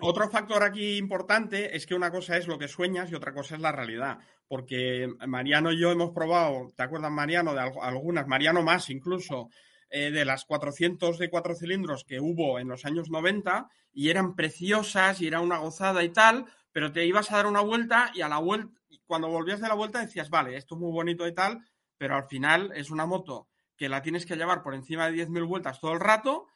otro 0.00 0.30
factor 0.30 0.62
aquí 0.62 0.96
importante 0.96 1.76
es 1.76 1.86
que 1.86 1.94
una 1.94 2.10
cosa 2.10 2.36
es 2.36 2.46
lo 2.46 2.58
que 2.58 2.68
sueñas 2.68 3.10
y 3.10 3.14
otra 3.14 3.32
cosa 3.32 3.56
es 3.56 3.60
la 3.60 3.72
realidad. 3.72 4.18
Porque 4.48 5.08
Mariano 5.26 5.72
y 5.72 5.80
yo 5.80 5.90
hemos 5.90 6.12
probado, 6.12 6.72
¿te 6.76 6.82
acuerdas, 6.82 7.10
Mariano? 7.10 7.52
De 7.54 7.60
algunas, 7.60 8.26
Mariano 8.26 8.62
más 8.62 8.90
incluso, 8.90 9.48
eh, 9.90 10.10
de 10.10 10.24
las 10.24 10.44
400 10.44 11.18
de 11.18 11.30
cuatro 11.30 11.54
cilindros 11.54 12.04
que 12.04 12.20
hubo 12.20 12.58
en 12.58 12.68
los 12.68 12.84
años 12.84 13.10
90 13.10 13.68
y 13.92 14.10
eran 14.10 14.34
preciosas 14.34 15.20
y 15.20 15.26
era 15.26 15.40
una 15.40 15.58
gozada 15.58 16.04
y 16.04 16.10
tal, 16.10 16.46
pero 16.76 16.92
te 16.92 17.06
ibas 17.06 17.32
a 17.32 17.36
dar 17.36 17.46
una 17.46 17.62
vuelta 17.62 18.10
y 18.12 18.20
a 18.20 18.28
la 18.28 18.36
vuelta, 18.36 18.78
cuando 19.06 19.30
volvías 19.30 19.62
de 19.62 19.68
la 19.68 19.72
vuelta 19.72 19.98
decías, 19.98 20.28
vale, 20.28 20.58
esto 20.58 20.74
es 20.74 20.80
muy 20.82 20.92
bonito 20.92 21.26
y 21.26 21.32
tal, 21.32 21.64
pero 21.96 22.16
al 22.16 22.28
final 22.28 22.70
es 22.76 22.90
una 22.90 23.06
moto 23.06 23.48
que 23.78 23.88
la 23.88 24.02
tienes 24.02 24.26
que 24.26 24.36
llevar 24.36 24.62
por 24.62 24.74
encima 24.74 25.10
de 25.10 25.26
10.000 25.26 25.48
vueltas 25.48 25.80
todo 25.80 25.94
el 25.94 26.00
rato 26.00 26.48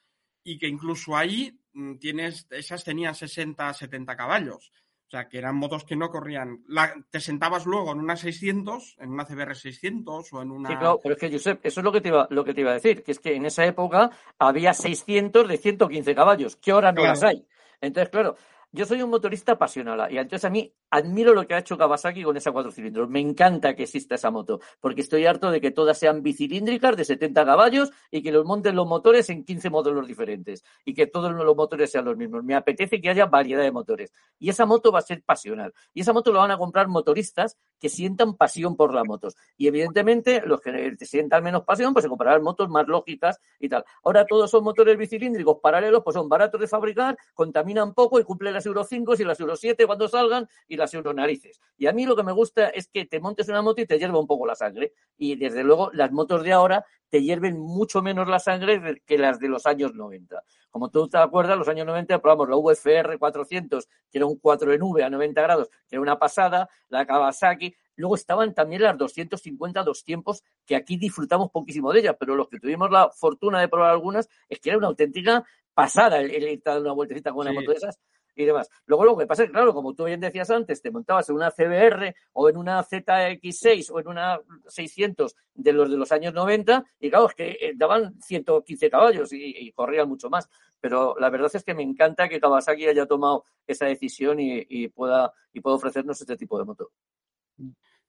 y 0.44 0.58
que 0.58 0.68
incluso 0.68 1.16
ahí 1.16 1.58
mm, 1.72 1.94
tienes, 1.96 2.46
esas 2.50 2.84
tenían 2.84 3.14
60, 3.14 3.72
70 3.72 4.14
caballos. 4.14 4.70
O 5.06 5.10
sea, 5.10 5.26
que 5.26 5.38
eran 5.38 5.56
motos 5.56 5.84
que 5.84 5.96
no 5.96 6.10
corrían. 6.10 6.66
te 7.08 7.20
sentabas 7.20 7.64
luego 7.64 7.90
en 7.92 8.00
una 8.00 8.14
600, 8.14 8.96
en 8.98 9.12
una 9.12 9.24
CBR 9.24 9.56
600 9.56 10.32
o 10.34 10.42
en 10.42 10.50
una... 10.50 10.68
Sí, 10.68 10.76
claro, 10.76 11.00
pero 11.02 11.14
es 11.14 11.20
que, 11.22 11.32
Josep, 11.32 11.64
eso 11.64 11.80
es 11.80 11.84
lo 11.84 11.92
que, 11.92 12.02
te 12.02 12.08
iba, 12.08 12.26
lo 12.28 12.44
que 12.44 12.52
te 12.52 12.60
iba 12.60 12.72
a 12.72 12.74
decir, 12.74 13.02
que 13.02 13.12
es 13.12 13.20
que 13.20 13.36
en 13.36 13.46
esa 13.46 13.64
época 13.64 14.10
había 14.38 14.74
600 14.74 15.48
de 15.48 15.56
115 15.56 16.14
caballos, 16.14 16.56
que 16.56 16.72
ahora 16.72 16.92
no 16.92 17.04
las 17.04 17.22
hay. 17.22 17.46
Entonces, 17.80 18.10
claro, 18.10 18.36
yo 18.72 18.86
soy 18.86 19.02
un 19.02 19.10
motorista 19.10 19.52
apasionado 19.52 20.08
y 20.10 20.18
entonces 20.18 20.44
a 20.44 20.50
mí 20.50 20.72
admiro 20.90 21.34
lo 21.34 21.46
que 21.46 21.54
ha 21.54 21.58
hecho 21.58 21.76
Kawasaki 21.76 22.22
con 22.22 22.36
esa 22.36 22.52
cuatro 22.52 22.70
cilindros. 22.70 23.08
Me 23.08 23.20
encanta 23.20 23.74
que 23.74 23.84
exista 23.84 24.14
esa 24.14 24.30
moto, 24.30 24.60
porque 24.80 25.00
estoy 25.00 25.26
harto 25.26 25.50
de 25.50 25.60
que 25.60 25.70
todas 25.70 25.98
sean 25.98 26.22
bicilíndricas 26.22 26.96
de 26.96 27.04
70 27.04 27.44
caballos 27.44 27.90
y 28.10 28.22
que 28.22 28.32
los 28.32 28.44
monten 28.44 28.76
los 28.76 28.86
motores 28.86 29.28
en 29.30 29.44
15 29.44 29.70
módulos 29.70 30.06
diferentes 30.06 30.64
y 30.84 30.94
que 30.94 31.06
todos 31.06 31.32
los 31.32 31.56
motores 31.56 31.90
sean 31.90 32.04
los 32.04 32.16
mismos. 32.16 32.44
Me 32.44 32.54
apetece 32.54 33.00
que 33.00 33.08
haya 33.08 33.26
variedad 33.26 33.62
de 33.62 33.72
motores. 33.72 34.12
Y 34.38 34.50
esa 34.50 34.66
moto 34.66 34.92
va 34.92 35.00
a 35.00 35.02
ser 35.02 35.22
pasional. 35.22 35.72
Y 35.92 36.02
esa 36.02 36.12
moto 36.12 36.32
la 36.32 36.40
van 36.40 36.50
a 36.52 36.58
comprar 36.58 36.88
motoristas 36.88 37.56
que 37.80 37.88
sientan 37.88 38.36
pasión 38.36 38.76
por 38.76 38.94
las 38.94 39.04
motos. 39.04 39.36
Y 39.56 39.66
evidentemente 39.66 40.42
los 40.44 40.60
que 40.60 40.94
sientan 41.00 41.42
menos 41.42 41.64
pasión, 41.64 41.92
pues 41.92 42.04
se 42.04 42.08
comprarán 42.08 42.42
motos 42.42 42.68
más 42.68 42.86
lógicas 42.86 43.40
y 43.58 43.68
tal. 43.68 43.84
Ahora 44.04 44.26
todos 44.26 44.50
son 44.50 44.62
motores 44.62 44.96
bicilíndricos 44.96 45.58
paralelos, 45.62 46.02
pues 46.04 46.14
son 46.14 46.28
baratos 46.28 46.60
de 46.60 46.68
fabricar, 46.68 47.16
contaminan 47.34 47.94
poco 47.94 48.20
y 48.20 48.24
cumplen 48.24 48.52
las 48.52 48.66
Euro 48.66 48.84
5 48.84 49.14
y 49.18 49.24
las 49.24 49.40
Euro 49.40 49.56
7 49.56 49.86
cuando 49.86 50.06
salgan 50.08 50.46
y 50.68 50.76
las 50.76 50.92
Euro 50.94 51.12
narices. 51.14 51.60
Y 51.78 51.86
a 51.86 51.92
mí 51.92 52.06
lo 52.06 52.14
que 52.14 52.22
me 52.22 52.32
gusta 52.32 52.68
es 52.68 52.88
que 52.88 53.06
te 53.06 53.18
montes 53.20 53.48
una 53.48 53.62
moto 53.62 53.80
y 53.80 53.86
te 53.86 53.98
hierva 53.98 54.20
un 54.20 54.26
poco 54.26 54.46
la 54.46 54.54
sangre. 54.54 54.92
Y 55.16 55.36
desde 55.36 55.64
luego 55.64 55.90
las 55.92 56.12
motos 56.12 56.44
de 56.44 56.52
ahora 56.52 56.84
te 57.08 57.22
hierven 57.22 57.58
mucho 57.58 58.02
menos 58.02 58.28
la 58.28 58.38
sangre 58.38 59.02
que 59.04 59.18
las 59.18 59.40
de 59.40 59.48
los 59.48 59.66
años 59.66 59.94
90. 59.94 60.42
Como 60.70 60.90
tú 60.90 61.08
te 61.08 61.18
acuerdas, 61.18 61.58
los 61.58 61.68
años 61.68 61.86
90 61.86 62.22
probamos 62.22 62.48
la 62.48 62.56
VFR 62.56 63.18
400, 63.18 63.88
que 64.10 64.18
era 64.18 64.26
un 64.26 64.36
4 64.36 64.72
en 64.72 64.82
V 64.82 65.02
a 65.02 65.10
90 65.10 65.42
grados, 65.42 65.68
que 65.88 65.96
era 65.96 66.00
una 66.00 66.18
pasada, 66.18 66.68
la 66.88 67.04
Kawasaki. 67.04 67.69
Luego 68.00 68.14
estaban 68.14 68.54
también 68.54 68.82
las 68.82 68.96
250 68.96 69.82
dos 69.82 70.04
tiempos, 70.04 70.42
que 70.66 70.74
aquí 70.74 70.96
disfrutamos 70.96 71.50
poquísimo 71.50 71.92
de 71.92 72.00
ellas, 72.00 72.16
pero 72.18 72.34
los 72.34 72.48
que 72.48 72.58
tuvimos 72.58 72.90
la 72.90 73.10
fortuna 73.10 73.60
de 73.60 73.68
probar 73.68 73.90
algunas, 73.90 74.28
es 74.48 74.58
que 74.58 74.70
era 74.70 74.78
una 74.78 74.88
auténtica 74.88 75.44
pasada 75.74 76.18
el, 76.20 76.30
ir 76.30 76.62
a 76.64 76.72
dar 76.72 76.80
una 76.80 76.92
vueltecita 76.92 77.30
con 77.30 77.46
una 77.46 77.52
moto 77.52 77.70
de 77.70 77.76
esas 77.76 78.00
y 78.34 78.44
demás. 78.44 78.70
Luego 78.86 79.04
lo 79.04 79.16
que 79.16 79.26
pasa 79.26 79.42
es 79.42 79.48
que, 79.48 79.52
claro, 79.52 79.74
como 79.74 79.94
tú 79.94 80.04
bien 80.04 80.20
decías 80.20 80.50
antes, 80.50 80.80
te 80.80 80.90
montabas 80.90 81.28
en 81.28 81.36
una 81.36 81.50
CBR 81.50 82.14
o 82.32 82.48
en 82.48 82.56
una 82.56 82.82
ZX6 82.82 83.90
o 83.92 84.00
en 84.00 84.08
una 84.08 84.40
600 84.66 85.36
de 85.54 85.72
los 85.72 85.90
de 85.90 85.96
los 85.96 86.10
años 86.12 86.32
90 86.32 86.84
y 87.00 87.10
claro, 87.10 87.28
es 87.28 87.34
que 87.34 87.50
eh, 87.60 87.72
daban 87.76 88.20
115 88.20 88.90
caballos 88.90 89.32
y, 89.32 89.70
corrían 89.72 90.08
mucho 90.08 90.30
más. 90.30 90.48
Pero 90.80 91.16
la 91.18 91.28
verdad 91.28 91.50
es 91.52 91.64
que 91.64 91.74
me 91.74 91.82
encanta 91.82 92.28
que 92.28 92.40
Kawasaki 92.40 92.86
haya 92.86 93.06
tomado 93.06 93.44
esa 93.66 93.86
decisión 93.86 94.38
y, 94.40 94.88
pueda, 94.88 95.32
y 95.52 95.60
pueda 95.60 95.76
ofrecernos 95.76 96.18
este 96.20 96.36
tipo 96.36 96.58
de 96.58 96.64
moto. 96.64 96.90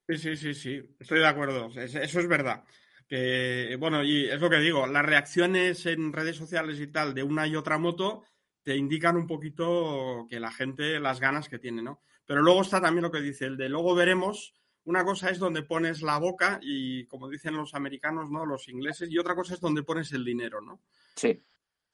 Sí, 0.08 0.18
sí, 0.18 0.36
sí, 0.36 0.54
sí, 0.54 0.96
estoy 1.00 1.20
de 1.20 1.28
acuerdo. 1.28 1.70
Eso 1.76 2.20
es 2.20 2.28
verdad. 2.28 2.64
Que, 3.08 3.76
bueno, 3.80 4.04
y 4.04 4.26
es 4.30 4.40
lo 4.40 4.50
que 4.50 4.60
digo, 4.60 4.88
las 4.88 5.06
reacciones 5.06 5.86
en 5.86 6.14
redes 6.14 6.38
sociales 6.38 6.80
y 6.80 6.88
tal 6.88 7.14
de 7.14 7.24
una 7.24 7.46
y 7.48 7.56
otra 7.56 7.78
moto 7.78 8.24
te 8.64 8.76
indican 8.76 9.18
un 9.18 9.28
poquito 9.28 10.28
que 10.30 10.40
la 10.40 10.52
gente, 10.52 11.00
las 11.00 11.20
ganas 11.20 11.50
que 11.50 11.60
tiene, 11.60 11.82
¿no? 11.82 12.02
Pero 12.26 12.42
luego 12.42 12.62
está 12.62 12.80
también 12.80 13.04
lo 13.04 13.12
que 13.12 13.22
dice 13.22 13.46
el 13.46 13.58
de 13.58 13.70
luego 13.70 13.96
veremos. 13.96 14.54
Una 14.84 15.04
cosa 15.04 15.30
es 15.30 15.40
donde 15.40 15.64
pones 15.64 16.02
la 16.02 16.18
boca 16.18 16.60
y, 16.62 17.06
como 17.06 17.30
dicen 17.30 17.56
los 17.56 17.76
americanos, 17.76 18.32
¿no? 18.32 18.46
Los 18.46 18.68
ingleses, 18.68 19.12
y 19.12 19.20
otra 19.20 19.36
cosa 19.36 19.54
es 19.54 19.60
donde 19.60 19.84
pones 19.84 20.12
el 20.14 20.26
dinero, 20.26 20.62
¿no? 20.62 20.82
Sí. 21.16 21.44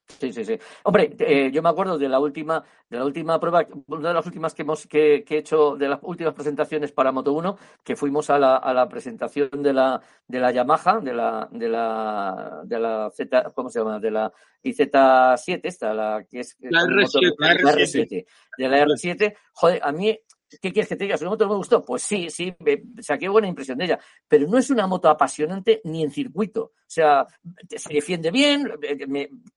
Sí, 0.08 0.32
sí, 0.34 0.46
sí. 0.46 0.58
Hombre, 0.84 1.16
eh, 1.20 1.52
yo 1.52 1.62
me 1.62 1.70
acuerdo 1.70 1.98
de 1.98 2.10
la 2.10 2.20
última, 2.20 2.64
de 2.90 2.98
la 2.98 3.06
última 3.06 3.40
prueba, 3.40 3.68
una 3.88 4.08
de 4.08 4.14
las 4.16 4.26
últimas 4.26 4.54
que 4.54 4.62
hemos 4.64 4.88
que, 4.88 5.26
he 5.28 5.38
hecho, 5.38 5.76
de 5.76 5.90
las 5.90 6.00
últimas 6.02 6.34
presentaciones 6.34 6.92
para 6.92 7.12
Moto 7.12 7.34
1, 7.34 7.58
que 7.84 7.96
fuimos 7.96 8.30
a 8.30 8.40
la, 8.40 8.58
a 8.58 8.74
la 8.74 8.88
presentación 8.88 9.50
de 9.62 9.74
la, 9.74 10.02
de 10.28 10.40
la 10.40 10.52
Yamaha, 10.52 11.02
de 11.02 11.14
la, 11.14 11.48
de 11.52 11.70
la, 11.70 12.62
de 12.64 12.80
la 12.80 13.12
Z, 13.12 13.52
¿cómo 13.54 13.70
se 13.70 13.80
llama? 13.80 14.00
De 14.00 14.10
la 14.10 14.32
IZ7, 14.64 15.60
esta, 15.64 15.94
la 15.94 16.26
que 16.28 16.40
es 16.40 16.58
la 16.62 16.82
R7, 16.82 17.36
la 17.38 17.74
R7, 17.74 18.26
de 18.58 18.70
la 18.70 18.86
R7. 18.86 19.36
Joder, 19.54 19.82
a 19.84 19.92
mí 19.92 20.18
¿Qué 20.50 20.72
quieres 20.72 20.88
que 20.88 20.96
te 20.96 21.04
diga? 21.04 21.18
¿Una 21.20 21.32
moto 21.32 21.50
me 21.50 21.56
gustó? 21.56 21.84
Pues 21.84 22.04
sí, 22.04 22.30
sí, 22.30 22.56
me 22.60 22.82
saqué 23.02 23.28
buena 23.28 23.48
impresión 23.48 23.78
de 23.78 23.86
ella. 23.86 24.00
Pero 24.28 24.48
no 24.48 24.58
es 24.58 24.70
una 24.70 24.88
moto 24.88 25.10
apasionante 25.10 25.82
ni 25.84 26.04
en 26.04 26.12
circuito. 26.12 26.62
O 26.64 26.90
sea, 26.90 27.28
se 27.76 27.94
defiende 27.94 28.32
bien, 28.32 28.72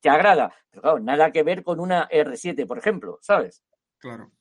te 0.01 0.09
agrada. 0.09 0.53
Pero 0.71 0.83
claro, 0.83 1.01
nada 1.01 1.31
que 1.31 1.45
ver 1.45 1.63
con 1.63 1.79
una 1.79 2.09
R7, 2.09 2.67
por 2.67 2.79
ejemplo, 2.79 3.19
¿sabes? 3.23 3.63
Claro. 3.99 4.33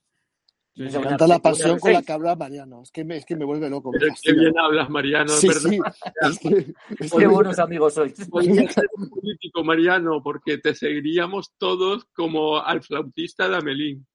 me 0.76 0.88
encanta 0.88 1.28
la 1.28 1.40
pasión 1.40 1.80
con 1.80 1.94
la 1.94 2.02
que 2.02 2.12
habla 2.12 2.36
Mariano. 2.36 2.82
Es 2.82 2.92
que 2.92 3.06
me, 3.06 3.18
es 3.18 3.26
que 3.26 3.36
me 3.36 3.46
vuelve 3.46 3.70
loco. 3.70 3.92
Pero 3.92 4.08
qué 4.20 4.34
bien 4.34 4.58
hablas, 4.58 4.90
Mariano. 4.90 5.30
Sí, 5.30 5.50
sí. 5.52 5.80
qué 7.18 7.28
buenos 7.28 7.60
amigos 7.60 7.94
sois. 7.94 8.14
Podrías 8.30 8.74
ser 8.74 8.90
un 8.96 9.08
político, 9.08 9.64
Mariano, 9.64 10.24
porque 10.24 10.58
te 10.58 10.74
seguiríamos 10.74 11.54
todos 11.60 12.06
como 12.14 12.58
al 12.58 12.82
flautista 12.82 13.48
de 13.48 13.58
Amelín. 13.58 14.08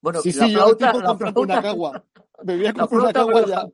Bueno, 0.00 0.20
sí, 0.20 0.32
sí, 0.32 0.52
yo 0.52 0.76
tipo 0.76 1.00
la 1.00 1.12
una 1.36 1.62
cagua. 1.62 2.04
Me 2.42 2.56
voy 2.56 2.66
a 2.66 2.72
comprar 2.72 3.00
una 3.00 3.12
cagua 3.12 3.46
ya. 3.46 3.68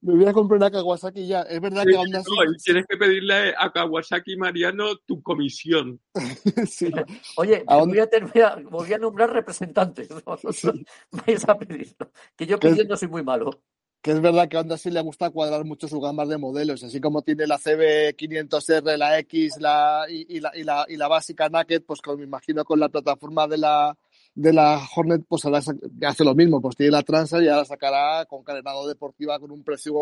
Me 0.00 0.14
voy 0.14 0.26
a 0.26 0.32
comprar 0.32 0.58
una 0.58 0.70
Kawasaki 0.70 1.26
ya. 1.26 1.42
Es 1.42 1.60
verdad 1.60 1.84
que 1.84 1.96
anda 1.96 2.22
Tienes 2.62 2.86
que 2.86 2.96
pedirle 2.96 3.54
a 3.56 3.72
Kawasaki 3.72 4.36
Mariano 4.36 4.96
tu 5.06 5.22
comisión. 5.22 6.00
sí. 6.66 6.92
Oye, 7.36 7.64
voy 7.66 7.98
a, 7.98 8.08
tener, 8.08 8.64
voy 8.70 8.92
a 8.92 8.98
nombrar 8.98 9.32
representantes. 9.32 10.08
Vais 11.10 11.48
a 11.48 11.58
pedirlo. 11.58 12.10
Que 12.36 12.46
yo 12.46 12.58
pidiendo 12.58 12.96
soy 12.96 13.08
muy 13.08 13.22
malo 13.22 13.62
que 14.04 14.10
es 14.10 14.20
verdad 14.20 14.50
que 14.50 14.58
a 14.58 14.60
Honda 14.60 14.76
sí 14.76 14.90
le 14.90 15.00
gusta 15.00 15.30
cuadrar 15.30 15.64
mucho 15.64 15.88
su 15.88 15.98
gama 15.98 16.26
de 16.26 16.36
modelos, 16.36 16.84
así 16.84 17.00
como 17.00 17.22
tiene 17.22 17.46
la 17.46 17.56
CB500R, 17.56 18.98
la 18.98 19.18
X 19.20 19.56
la, 19.58 20.04
y, 20.10 20.40
la, 20.40 20.50
y, 20.54 20.62
la, 20.62 20.84
y 20.86 20.98
la 20.98 21.08
básica 21.08 21.48
Naked, 21.48 21.84
pues 21.86 22.02
como 22.02 22.18
me 22.18 22.24
imagino 22.24 22.66
con 22.66 22.78
la 22.78 22.90
plataforma 22.90 23.48
de 23.48 23.56
la, 23.56 23.96
de 24.34 24.52
la 24.52 24.78
Hornet, 24.94 25.24
pues 25.26 25.46
ahora 25.46 25.62
hace 26.02 26.22
lo 26.22 26.34
mismo, 26.34 26.60
pues 26.60 26.76
tiene 26.76 26.92
la 26.92 27.02
Transa 27.02 27.42
y 27.42 27.48
ahora 27.48 27.64
sacará 27.64 28.26
con 28.26 28.44
carenado 28.44 28.86
deportiva 28.86 29.40
con 29.40 29.50
un 29.50 29.64
precio 29.64 29.94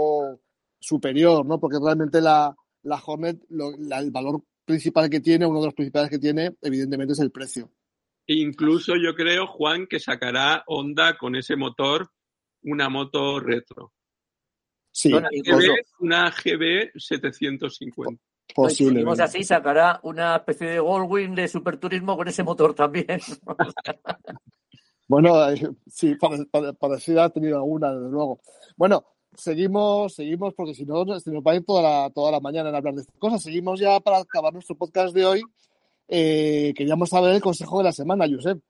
superior, 0.80 1.46
¿no? 1.46 1.60
Porque 1.60 1.78
realmente 1.80 2.20
la, 2.20 2.52
la 2.82 3.00
Hornet, 3.06 3.40
el 3.50 4.10
valor 4.10 4.42
principal 4.64 5.08
que 5.10 5.20
tiene, 5.20 5.46
uno 5.46 5.60
de 5.60 5.66
los 5.66 5.74
principales 5.74 6.10
que 6.10 6.18
tiene, 6.18 6.56
evidentemente 6.60 7.12
es 7.12 7.20
el 7.20 7.30
precio. 7.30 7.70
Incluso 8.26 8.94
yo 8.96 9.14
creo, 9.14 9.46
Juan, 9.46 9.86
que 9.86 10.00
sacará 10.00 10.64
Honda 10.66 11.16
con 11.18 11.36
ese 11.36 11.54
motor 11.54 12.10
una 12.62 12.88
moto 12.88 13.40
retro. 13.40 13.92
Sí, 14.90 15.12
una 15.12 15.28
GB, 15.30 15.84
una 16.00 16.30
GB 16.30 16.92
750. 16.94 18.22
Posiblemente. 18.54 19.06
Pues, 19.06 19.20
así, 19.20 19.42
sacará 19.42 20.00
una 20.02 20.36
especie 20.36 20.68
de 20.68 20.78
Goldwing 20.78 21.34
de 21.34 21.48
superturismo 21.48 22.16
con 22.16 22.28
ese 22.28 22.42
motor 22.42 22.74
también. 22.74 23.06
bueno, 25.08 25.50
eh, 25.50 25.70
sí, 25.86 26.16
parecida 26.78 27.24
ha 27.24 27.30
tenido 27.30 27.56
alguna, 27.56 27.94
desde 27.94 28.10
luego. 28.10 28.40
Bueno, 28.76 29.04
seguimos, 29.34 30.14
seguimos, 30.14 30.54
porque 30.54 30.74
si 30.74 30.84
no, 30.84 31.04
se 31.18 31.30
nos 31.30 31.42
va 31.42 31.52
a 31.52 31.56
ir 31.56 31.64
toda 31.64 31.82
la, 31.82 32.10
toda 32.10 32.30
la 32.30 32.40
mañana 32.40 32.68
en 32.68 32.74
hablar 32.74 32.94
de 32.94 33.02
estas 33.02 33.18
cosas. 33.18 33.42
Seguimos 33.42 33.80
ya 33.80 33.98
para 34.00 34.18
acabar 34.18 34.52
nuestro 34.52 34.76
podcast 34.76 35.14
de 35.14 35.24
hoy. 35.24 35.42
Eh, 36.08 36.74
queríamos 36.76 37.08
saber 37.08 37.34
el 37.34 37.40
consejo 37.40 37.78
de 37.78 37.84
la 37.84 37.92
semana, 37.92 38.26
Josep. 38.28 38.60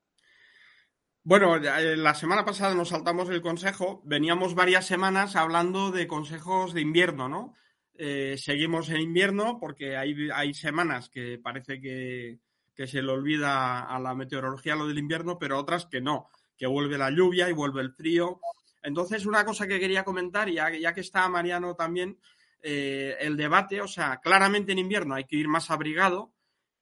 Bueno, 1.25 1.57
eh, 1.57 1.97
la 1.97 2.15
semana 2.15 2.45
pasada 2.45 2.75
nos 2.75 2.89
saltamos 2.89 3.29
el 3.29 3.43
consejo. 3.43 4.03
Veníamos 4.05 4.57
varias 4.57 4.87
semanas 4.87 5.37
hablando 5.37 5.93
de 5.93 6.09
consejos 6.09 6.75
de 6.75 6.81
invierno, 6.81 7.29
¿no? 7.29 7.55
Eh, 7.95 8.37
seguimos 8.39 8.91
en 8.91 9.01
invierno 9.01 9.59
porque 9.61 9.97
hay, 9.97 10.31
hay 10.35 10.53
semanas 10.53 11.09
que 11.11 11.39
parece 11.39 11.81
que, 11.81 12.41
se 12.87 13.01
le 13.01 13.13
olvida 13.13 13.83
a 13.83 14.01
la 14.01 14.13
meteorología 14.13 14.75
lo 14.75 14.89
del 14.89 14.99
invierno, 14.99 15.39
pero 15.39 15.57
otras 15.57 15.87
que 15.87 16.01
no, 16.01 16.29
que 16.57 16.67
vuelve 16.67 16.99
la 16.99 17.11
lluvia 17.11 17.49
y 17.49 17.53
vuelve 17.53 17.81
el 17.81 17.93
frío. 17.93 18.41
Entonces, 18.83 19.25
una 19.25 19.45
cosa 19.45 19.69
que 19.69 19.79
quería 19.79 20.03
comentar, 20.03 20.51
ya, 20.51 20.77
ya 20.77 20.93
que 20.93 21.03
está 21.03 21.29
Mariano 21.29 21.77
también, 21.77 22.19
eh, 22.61 23.17
el 23.21 23.37
debate, 23.37 23.81
o 23.81 23.87
sea, 23.87 24.19
claramente 24.21 24.73
en 24.73 24.81
invierno 24.81 25.15
hay 25.15 25.25
que 25.25 25.37
ir 25.37 25.47
más 25.47 25.71
abrigado, 25.71 26.32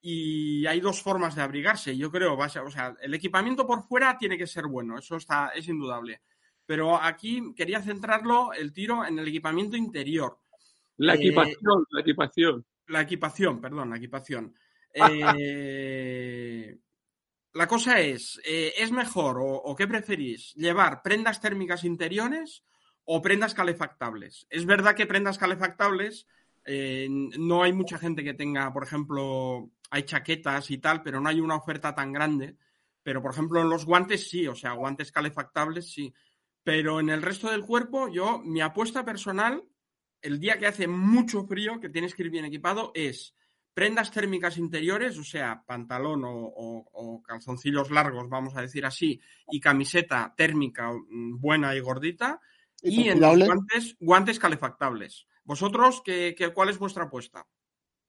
y 0.02 0.66
hay 0.66 0.80
dos 0.80 1.02
formas 1.02 1.34
de 1.34 1.42
abrigarse, 1.42 1.96
yo 1.96 2.10
creo. 2.10 2.36
O 2.36 2.70
sea, 2.70 2.94
el 3.00 3.14
equipamiento 3.14 3.66
por 3.66 3.82
fuera 3.86 4.16
tiene 4.18 4.38
que 4.38 4.46
ser 4.46 4.66
bueno, 4.66 4.98
eso 4.98 5.16
está, 5.16 5.48
es 5.48 5.68
indudable. 5.68 6.22
Pero 6.64 6.96
aquí 7.00 7.52
quería 7.54 7.82
centrarlo 7.82 8.52
el 8.52 8.72
tiro 8.72 9.04
en 9.04 9.18
el 9.18 9.28
equipamiento 9.28 9.76
interior. 9.76 10.38
La 10.96 11.14
eh, 11.14 11.16
equipación, 11.16 11.86
la 11.90 12.00
equipación. 12.00 12.66
la 12.86 13.00
equipación, 13.02 13.60
perdón, 13.60 13.90
la 13.90 13.96
equipación. 13.96 14.54
Eh, 14.92 16.76
la 17.52 17.66
cosa 17.66 18.00
es, 18.00 18.40
eh, 18.44 18.74
¿es 18.76 18.92
mejor 18.92 19.38
o, 19.40 19.74
qué 19.76 19.86
preferís? 19.88 20.54
¿Llevar 20.54 21.02
prendas 21.02 21.40
térmicas 21.40 21.84
interiores 21.84 22.64
o 23.04 23.20
prendas 23.20 23.54
calefactables? 23.54 24.46
Es 24.50 24.66
verdad 24.66 24.94
que 24.94 25.06
prendas 25.06 25.38
calefactables 25.38 26.26
eh, 26.64 27.08
no 27.10 27.62
hay 27.62 27.72
mucha 27.72 27.98
gente 27.98 28.22
que 28.22 28.34
tenga, 28.34 28.72
por 28.72 28.84
ejemplo, 28.84 29.70
hay 29.90 30.04
chaquetas 30.04 30.70
y 30.70 30.78
tal, 30.78 31.02
pero 31.02 31.20
no 31.20 31.28
hay 31.28 31.40
una 31.40 31.56
oferta 31.56 31.94
tan 31.94 32.12
grande. 32.12 32.56
Pero, 33.02 33.20
por 33.22 33.32
ejemplo, 33.32 33.60
en 33.60 33.68
los 33.68 33.84
guantes 33.84 34.28
sí, 34.28 34.46
o 34.46 34.54
sea, 34.54 34.72
guantes 34.72 35.12
calefactables 35.12 35.92
sí. 35.92 36.14
Pero 36.62 37.00
en 37.00 37.10
el 37.10 37.22
resto 37.22 37.50
del 37.50 37.62
cuerpo, 37.62 38.08
yo, 38.08 38.38
mi 38.38 38.60
apuesta 38.60 39.04
personal, 39.04 39.64
el 40.22 40.38
día 40.38 40.58
que 40.58 40.66
hace 40.66 40.86
mucho 40.86 41.44
frío, 41.46 41.80
que 41.80 41.88
tienes 41.88 42.14
que 42.14 42.22
ir 42.22 42.30
bien 42.30 42.44
equipado, 42.44 42.92
es 42.94 43.34
prendas 43.72 44.10
térmicas 44.10 44.58
interiores, 44.58 45.16
o 45.18 45.24
sea, 45.24 45.62
pantalón 45.66 46.22
o, 46.24 47.22
calzoncillos 47.26 47.90
largos, 47.90 48.28
vamos 48.28 48.56
a 48.56 48.62
decir 48.62 48.84
así, 48.84 49.20
y 49.50 49.60
camiseta 49.60 50.34
térmica 50.36 50.90
mm, 50.92 51.40
buena 51.40 51.74
y 51.74 51.80
gordita, 51.80 52.40
y, 52.82 53.08
en 53.08 53.20
los 53.20 53.38
guantes, 53.38 53.96
guantes 53.98 54.38
calefactables. 54.38 55.26
¿Vosotros 55.44 56.02
qué, 56.04 56.34
qué, 56.36 56.52
cuál 56.52 56.68
es 56.68 56.78
vuestra 56.78 57.04
apuesta? 57.04 57.46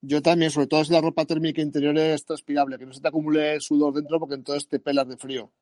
Yo 0.04 0.20
también, 0.20 0.50
sobre 0.50 0.66
todo 0.66 0.84
si 0.84 0.92
la 0.92 1.00
ropa 1.00 1.24
térmica 1.24 1.62
interior 1.62 1.96
es 1.96 2.24
transpirable, 2.24 2.76
que 2.76 2.86
no 2.86 2.92
se 2.92 3.00
te 3.00 3.08
acumule 3.08 3.60
sudor 3.60 3.94
dentro 3.94 4.18
porque 4.18 4.34
entonces 4.34 4.68
te 4.68 4.80
pelas 4.80 5.08
de 5.08 5.16
frío. 5.16 5.52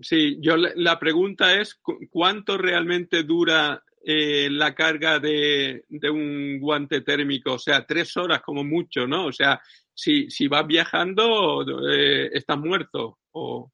Sí, 0.00 0.38
yo 0.40 0.56
la 0.56 0.98
pregunta 0.98 1.60
es 1.60 1.80
cuánto 2.10 2.58
realmente 2.58 3.22
dura 3.22 3.82
eh, 4.04 4.48
la 4.50 4.74
carga 4.74 5.18
de, 5.18 5.84
un 6.10 6.58
guante 6.60 7.00
térmico, 7.02 7.54
o 7.54 7.58
sea, 7.58 7.84
tres 7.86 8.16
horas 8.16 8.42
como 8.42 8.64
mucho, 8.64 9.06
¿no? 9.06 9.26
O 9.26 9.32
sea, 9.32 9.60
si, 9.94 10.30
si 10.30 10.48
vas 10.48 10.66
viajando, 10.66 11.64
eh, 11.88 12.30
estás 12.32 12.58
muerto. 12.58 13.18
O... 13.32 13.72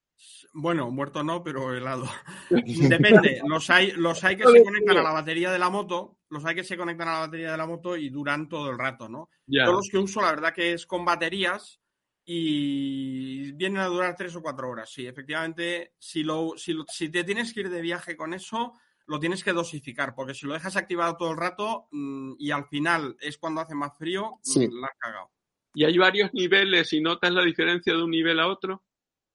Bueno, 0.57 0.89
muerto 0.91 1.25
no, 1.25 1.43
pero 1.43 1.75
helado. 1.75 2.09
Depende. 2.51 3.41
Los 3.45 3.69
hay, 3.71 3.91
los 3.93 4.23
hay 4.23 4.37
que 4.37 4.45
se 4.45 4.65
conectan 4.65 4.99
a 4.99 5.03
la 5.03 5.13
batería 5.13 5.51
de 5.51 5.59
la 5.59 5.69
moto, 5.69 6.21
los 6.31 6.45
hay 6.45 6.55
que 6.55 6.65
se 6.65 6.77
conectan 6.77 7.09
a 7.09 7.13
la 7.15 7.19
batería 7.21 7.51
de 7.51 7.59
la 7.59 7.67
moto 7.67 7.97
y 7.97 8.09
duran 8.09 8.49
todo 8.49 8.71
el 8.71 8.79
rato, 8.79 9.09
¿no? 9.09 9.29
Todos 9.47 9.75
los 9.75 9.89
que 9.91 9.99
uso, 9.99 10.23
la 10.23 10.31
verdad 10.31 10.55
que 10.55 10.73
es 10.73 10.87
con 10.87 11.05
baterías 11.05 11.81
y 12.25 13.53
vienen 13.53 13.81
a 13.81 13.87
durar 13.87 14.15
tres 14.17 14.35
o 14.37 14.43
cuatro 14.43 14.71
horas. 14.71 14.91
Sí, 14.91 15.07
efectivamente, 15.07 15.95
si, 15.99 16.23
lo, 16.23 16.55
si, 16.57 16.77
si 16.89 17.09
te 17.09 17.25
tienes 17.25 17.53
que 17.53 17.61
ir 17.61 17.71
de 17.71 17.83
viaje 17.83 18.17
con 18.17 18.33
eso, 18.33 18.75
lo 19.07 19.21
tienes 19.21 19.43
que 19.45 19.53
dosificar, 19.53 20.15
porque 20.15 20.35
si 20.35 20.47
lo 20.47 20.55
dejas 20.55 20.77
activado 20.77 21.17
todo 21.17 21.33
el 21.33 21.37
rato 21.37 21.89
mm, 21.91 22.35
y 22.39 22.53
al 22.53 22.67
final 22.67 23.17
es 23.21 23.39
cuando 23.39 23.61
hace 23.61 23.75
más 23.75 23.97
frío, 23.99 24.39
mm, 24.45 24.81
la 24.81 24.87
has 24.87 24.99
cagado. 24.99 25.31
¿Y 25.75 25.85
hay 25.85 25.99
varios 25.99 26.33
niveles 26.33 26.93
y 26.93 27.01
notas 27.01 27.33
la 27.33 27.45
diferencia 27.45 27.93
de 27.93 28.03
un 28.03 28.11
nivel 28.11 28.39
a 28.39 28.47
otro? 28.47 28.85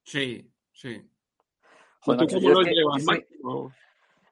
Sí, 0.02 0.50
sí. 0.72 1.09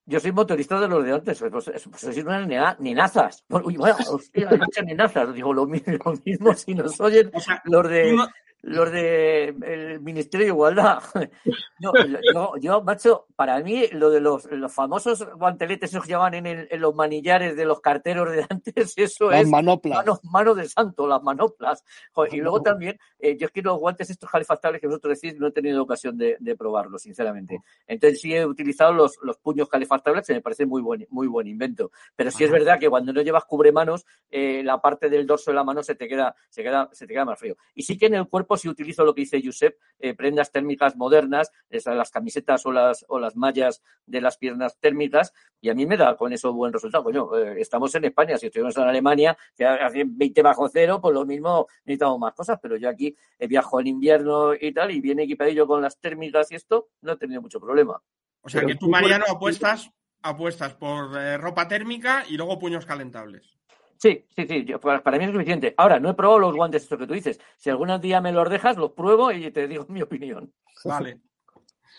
Yo, 0.06 0.20
soy, 0.20 0.32
motorista 0.32 0.80
de 0.80 0.88
los 0.88 1.04
de 1.04 1.12
antes, 1.12 1.38
pues, 1.38 1.52
pues, 1.52 1.88
pues 1.88 2.00
sois 2.00 2.18
unas 2.18 2.48
nenazas. 2.78 3.44
Uy, 3.48 3.76
bueno, 3.76 3.96
hostia, 4.10 4.48
nenazas. 4.84 5.34
Digo, 5.34 5.52
lo 5.52 5.66
mismo, 6.24 6.54
si 6.54 6.74
nos 6.74 7.00
oyen 7.00 7.30
los 7.64 7.88
de 7.88 8.16
los 8.62 8.90
de 8.90 9.98
Ministerio 10.00 10.46
de 10.46 10.52
Igualdad. 10.52 11.02
No, 11.80 11.92
yo, 12.34 12.56
yo, 12.56 12.82
macho, 12.82 13.26
para 13.36 13.60
mí 13.60 13.86
lo 13.92 14.10
de 14.10 14.20
los, 14.20 14.50
los 14.50 14.72
famosos 14.72 15.24
guanteletes 15.36 15.92
que 15.92 16.08
llevan 16.08 16.34
en, 16.34 16.46
en, 16.46 16.80
los 16.80 16.92
manillares 16.92 17.54
de 17.54 17.64
los 17.64 17.80
carteros 17.80 18.32
de 18.32 18.44
antes, 18.50 18.74
eso 18.96 19.30
es 19.30 19.48
manoplas. 19.48 20.04
Mano, 20.24 20.56
de 20.56 20.68
santo, 20.68 21.06
las 21.06 21.22
manoplas. 21.22 21.84
y 22.32 22.38
luego 22.38 22.62
también, 22.62 22.98
eh, 23.20 23.36
yo 23.38 23.46
es 23.46 23.52
que 23.52 23.62
los 23.62 23.78
guantes 23.78 24.10
estos 24.10 24.28
calefactables 24.28 24.80
que 24.80 24.88
vosotros 24.88 25.20
decís 25.20 25.38
no 25.38 25.46
he 25.46 25.52
tenido 25.52 25.80
ocasión 25.80 26.18
de, 26.18 26.36
de 26.40 26.56
probarlos, 26.56 27.02
sinceramente. 27.02 27.60
Entonces 27.86 28.20
sí 28.20 28.34
he 28.34 28.44
utilizado 28.44 28.92
los, 28.92 29.16
los 29.22 29.38
puños 29.38 29.68
calefactables, 29.68 30.26
que 30.26 30.34
me 30.34 30.40
parece 30.40 30.66
muy 30.66 30.82
buen, 30.82 31.06
muy 31.10 31.28
buen 31.28 31.46
invento. 31.46 31.92
Pero 32.16 32.32
sí 32.32 32.42
es 32.42 32.50
verdad 32.50 32.80
que 32.80 32.90
cuando 32.90 33.12
no 33.12 33.22
llevas 33.22 33.44
cubremanos, 33.44 34.04
eh, 34.32 34.62
la 34.64 34.80
parte 34.80 35.08
del 35.08 35.28
dorso 35.28 35.52
de 35.52 35.54
la 35.54 35.62
mano 35.62 35.84
se 35.84 35.94
te 35.94 36.08
queda, 36.08 36.34
se 36.48 36.64
queda, 36.64 36.88
se 36.92 37.06
te 37.06 37.12
queda 37.12 37.24
más 37.24 37.38
frío. 37.38 37.56
Y 37.74 37.82
sí 37.82 37.96
que 37.96 38.06
en 38.06 38.14
el 38.14 38.26
cuerpo 38.26 38.47
si 38.56 38.68
utilizo 38.68 39.04
lo 39.04 39.14
que 39.14 39.22
dice 39.22 39.42
Josep, 39.44 39.78
eh, 39.98 40.14
prendas 40.14 40.50
térmicas 40.52 40.96
modernas, 40.96 41.52
esas, 41.70 41.96
las 41.96 42.10
camisetas 42.10 42.64
o 42.66 42.72
las, 42.72 43.04
o 43.08 43.18
las 43.18 43.36
mallas 43.36 43.82
de 44.06 44.20
las 44.20 44.38
piernas 44.38 44.78
térmicas, 44.78 45.32
y 45.60 45.70
a 45.70 45.74
mí 45.74 45.86
me 45.86 45.96
da 45.96 46.16
con 46.16 46.32
eso 46.32 46.52
buen 46.52 46.72
resultado. 46.72 47.04
Coño, 47.04 47.36
eh, 47.36 47.60
estamos 47.60 47.94
en 47.94 48.04
España, 48.04 48.38
si 48.38 48.46
estuviéramos 48.46 48.76
en 48.76 48.84
Alemania, 48.84 49.36
que 49.56 49.64
hace 49.66 50.04
20 50.06 50.42
bajo 50.42 50.68
cero, 50.68 51.00
pues 51.00 51.14
lo 51.14 51.24
mismo 51.24 51.66
necesitamos 51.84 52.18
más 52.18 52.34
cosas, 52.34 52.58
pero 52.62 52.76
yo 52.76 52.88
aquí 52.88 53.14
he 53.38 53.46
viajado 53.46 53.80
en 53.80 53.88
invierno 53.88 54.54
y 54.54 54.72
tal, 54.72 54.90
y 54.90 55.00
bien 55.00 55.18
equipadillo 55.20 55.66
con 55.66 55.82
las 55.82 55.98
térmicas 55.98 56.50
y 56.52 56.54
esto, 56.54 56.88
no 57.02 57.12
he 57.12 57.16
tenido 57.16 57.42
mucho 57.42 57.60
problema. 57.60 58.00
O 58.40 58.48
sea 58.48 58.62
que 58.62 58.76
tú, 58.76 58.88
Mariano, 58.88 59.24
apuestas, 59.28 59.90
apuestas 60.22 60.74
por 60.74 61.18
eh, 61.18 61.36
ropa 61.36 61.68
térmica 61.68 62.24
y 62.28 62.36
luego 62.36 62.58
puños 62.58 62.86
calentables. 62.86 63.58
Sí, 63.98 64.24
sí, 64.36 64.46
sí, 64.46 64.64
para 64.80 65.18
mí 65.18 65.24
es 65.24 65.32
suficiente. 65.32 65.74
Ahora, 65.76 65.98
no 65.98 66.10
he 66.10 66.14
probado 66.14 66.38
los 66.38 66.54
guantes 66.54 66.84
estos 66.84 66.98
que 66.98 67.06
tú 67.06 67.14
dices. 67.14 67.40
Si 67.56 67.68
algún 67.68 68.00
día 68.00 68.20
me 68.20 68.30
los 68.30 68.48
dejas, 68.48 68.76
los 68.76 68.92
pruebo 68.92 69.32
y 69.32 69.50
te 69.50 69.66
digo 69.66 69.86
mi 69.88 70.02
opinión. 70.02 70.52
Vale. 70.84 71.20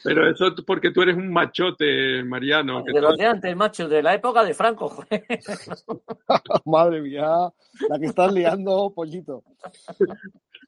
Pero 0.01 0.29
eso 0.29 0.45
porque 0.65 0.91
tú 0.91 1.01
eres 1.01 1.17
un 1.17 1.29
machote, 1.29 2.23
Mariano. 2.23 2.83
de 2.83 3.01
los 3.01 3.17
de 3.17 3.25
antes, 3.25 3.53
macho, 3.53 3.89
de 3.89 4.01
la 4.01 4.13
época 4.13 4.45
de 4.45 4.53
Franco, 4.53 5.03
Madre 6.65 7.01
mía, 7.01 7.51
la 7.89 7.99
que 7.99 8.05
estás 8.05 8.31
liando, 8.31 8.93
pollito. 8.95 9.43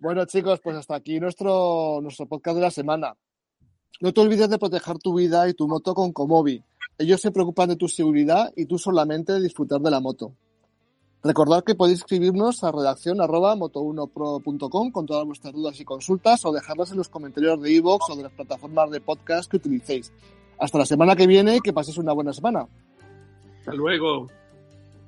Bueno, 0.02 0.26
chicos, 0.26 0.60
pues 0.60 0.76
hasta 0.76 0.96
aquí 0.96 1.17
nuestro, 1.22 2.00
nuestro 2.02 2.26
podcast 2.26 2.58
de 2.58 2.62
la 2.62 2.72
semana. 2.72 3.15
No 4.02 4.12
te 4.12 4.20
olvides 4.20 4.50
de 4.50 4.60
proteger 4.60 4.98
tu 4.98 5.15
vida 5.15 5.48
y 5.48 5.54
tu 5.54 5.65
moto 5.65 5.94
con 5.94 6.12
Comobi. 6.12 6.62
Ellos 6.98 7.22
se 7.22 7.32
preocupan 7.32 7.70
de 7.70 7.78
tu 7.78 7.88
seguridad 7.88 8.52
y 8.58 8.65
tú 8.65 8.78
solamente 8.78 9.32
de 9.32 9.39
disfrutar 9.39 9.80
de 9.80 9.91
la 9.91 10.02
moto. 10.02 10.36
Recordad 11.24 11.64
que 11.64 11.76
podéis 11.76 12.00
escribirnos 12.00 12.64
a 12.64 12.72
redacción 12.72 13.20
moto1pro.com 13.20 14.92
con 14.92 15.06
todas 15.06 15.26
vuestras 15.26 15.54
dudas 15.54 15.80
y 15.80 15.86
consultas 15.86 16.44
o 16.46 16.52
dejarlas 16.52 16.92
en 16.92 16.98
los 16.98 17.10
comentarios 17.10 17.62
de 17.62 17.72
iVoox 17.74 18.10
o 18.10 18.16
de 18.16 18.24
las 18.24 18.32
plataformas 18.32 18.90
de 18.90 19.02
podcast 19.02 19.50
que 19.50 19.58
utilicéis. 19.58 20.12
Hasta 20.58 20.80
la 20.80 20.86
semana 20.86 21.16
que 21.16 21.28
viene 21.28 21.58
y 21.58 21.60
que 21.60 21.74
paséis 21.74 21.98
una 22.00 22.14
buena 22.14 22.34
semana. 22.34 22.68
Hasta 23.60 23.74
luego. 23.74 24.28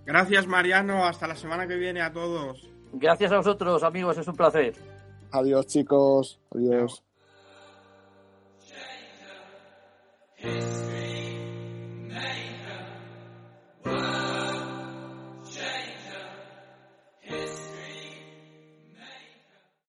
Gracias 0.05 0.45
Mariano, 0.45 1.05
hasta 1.05 1.27
la 1.27 1.35
semana 1.35 1.67
que 1.67 1.77
viene 1.77 2.01
a 2.01 2.13
todos. 2.13 2.69
Gracias 2.93 3.31
a 3.31 3.37
vosotros 3.37 3.81
amigos, 3.81 4.15
es 4.17 4.27
un 4.27 4.35
placer. 4.35 4.75
Adiós 5.31 5.65
chicos, 5.65 6.39
adiós. 6.53 7.03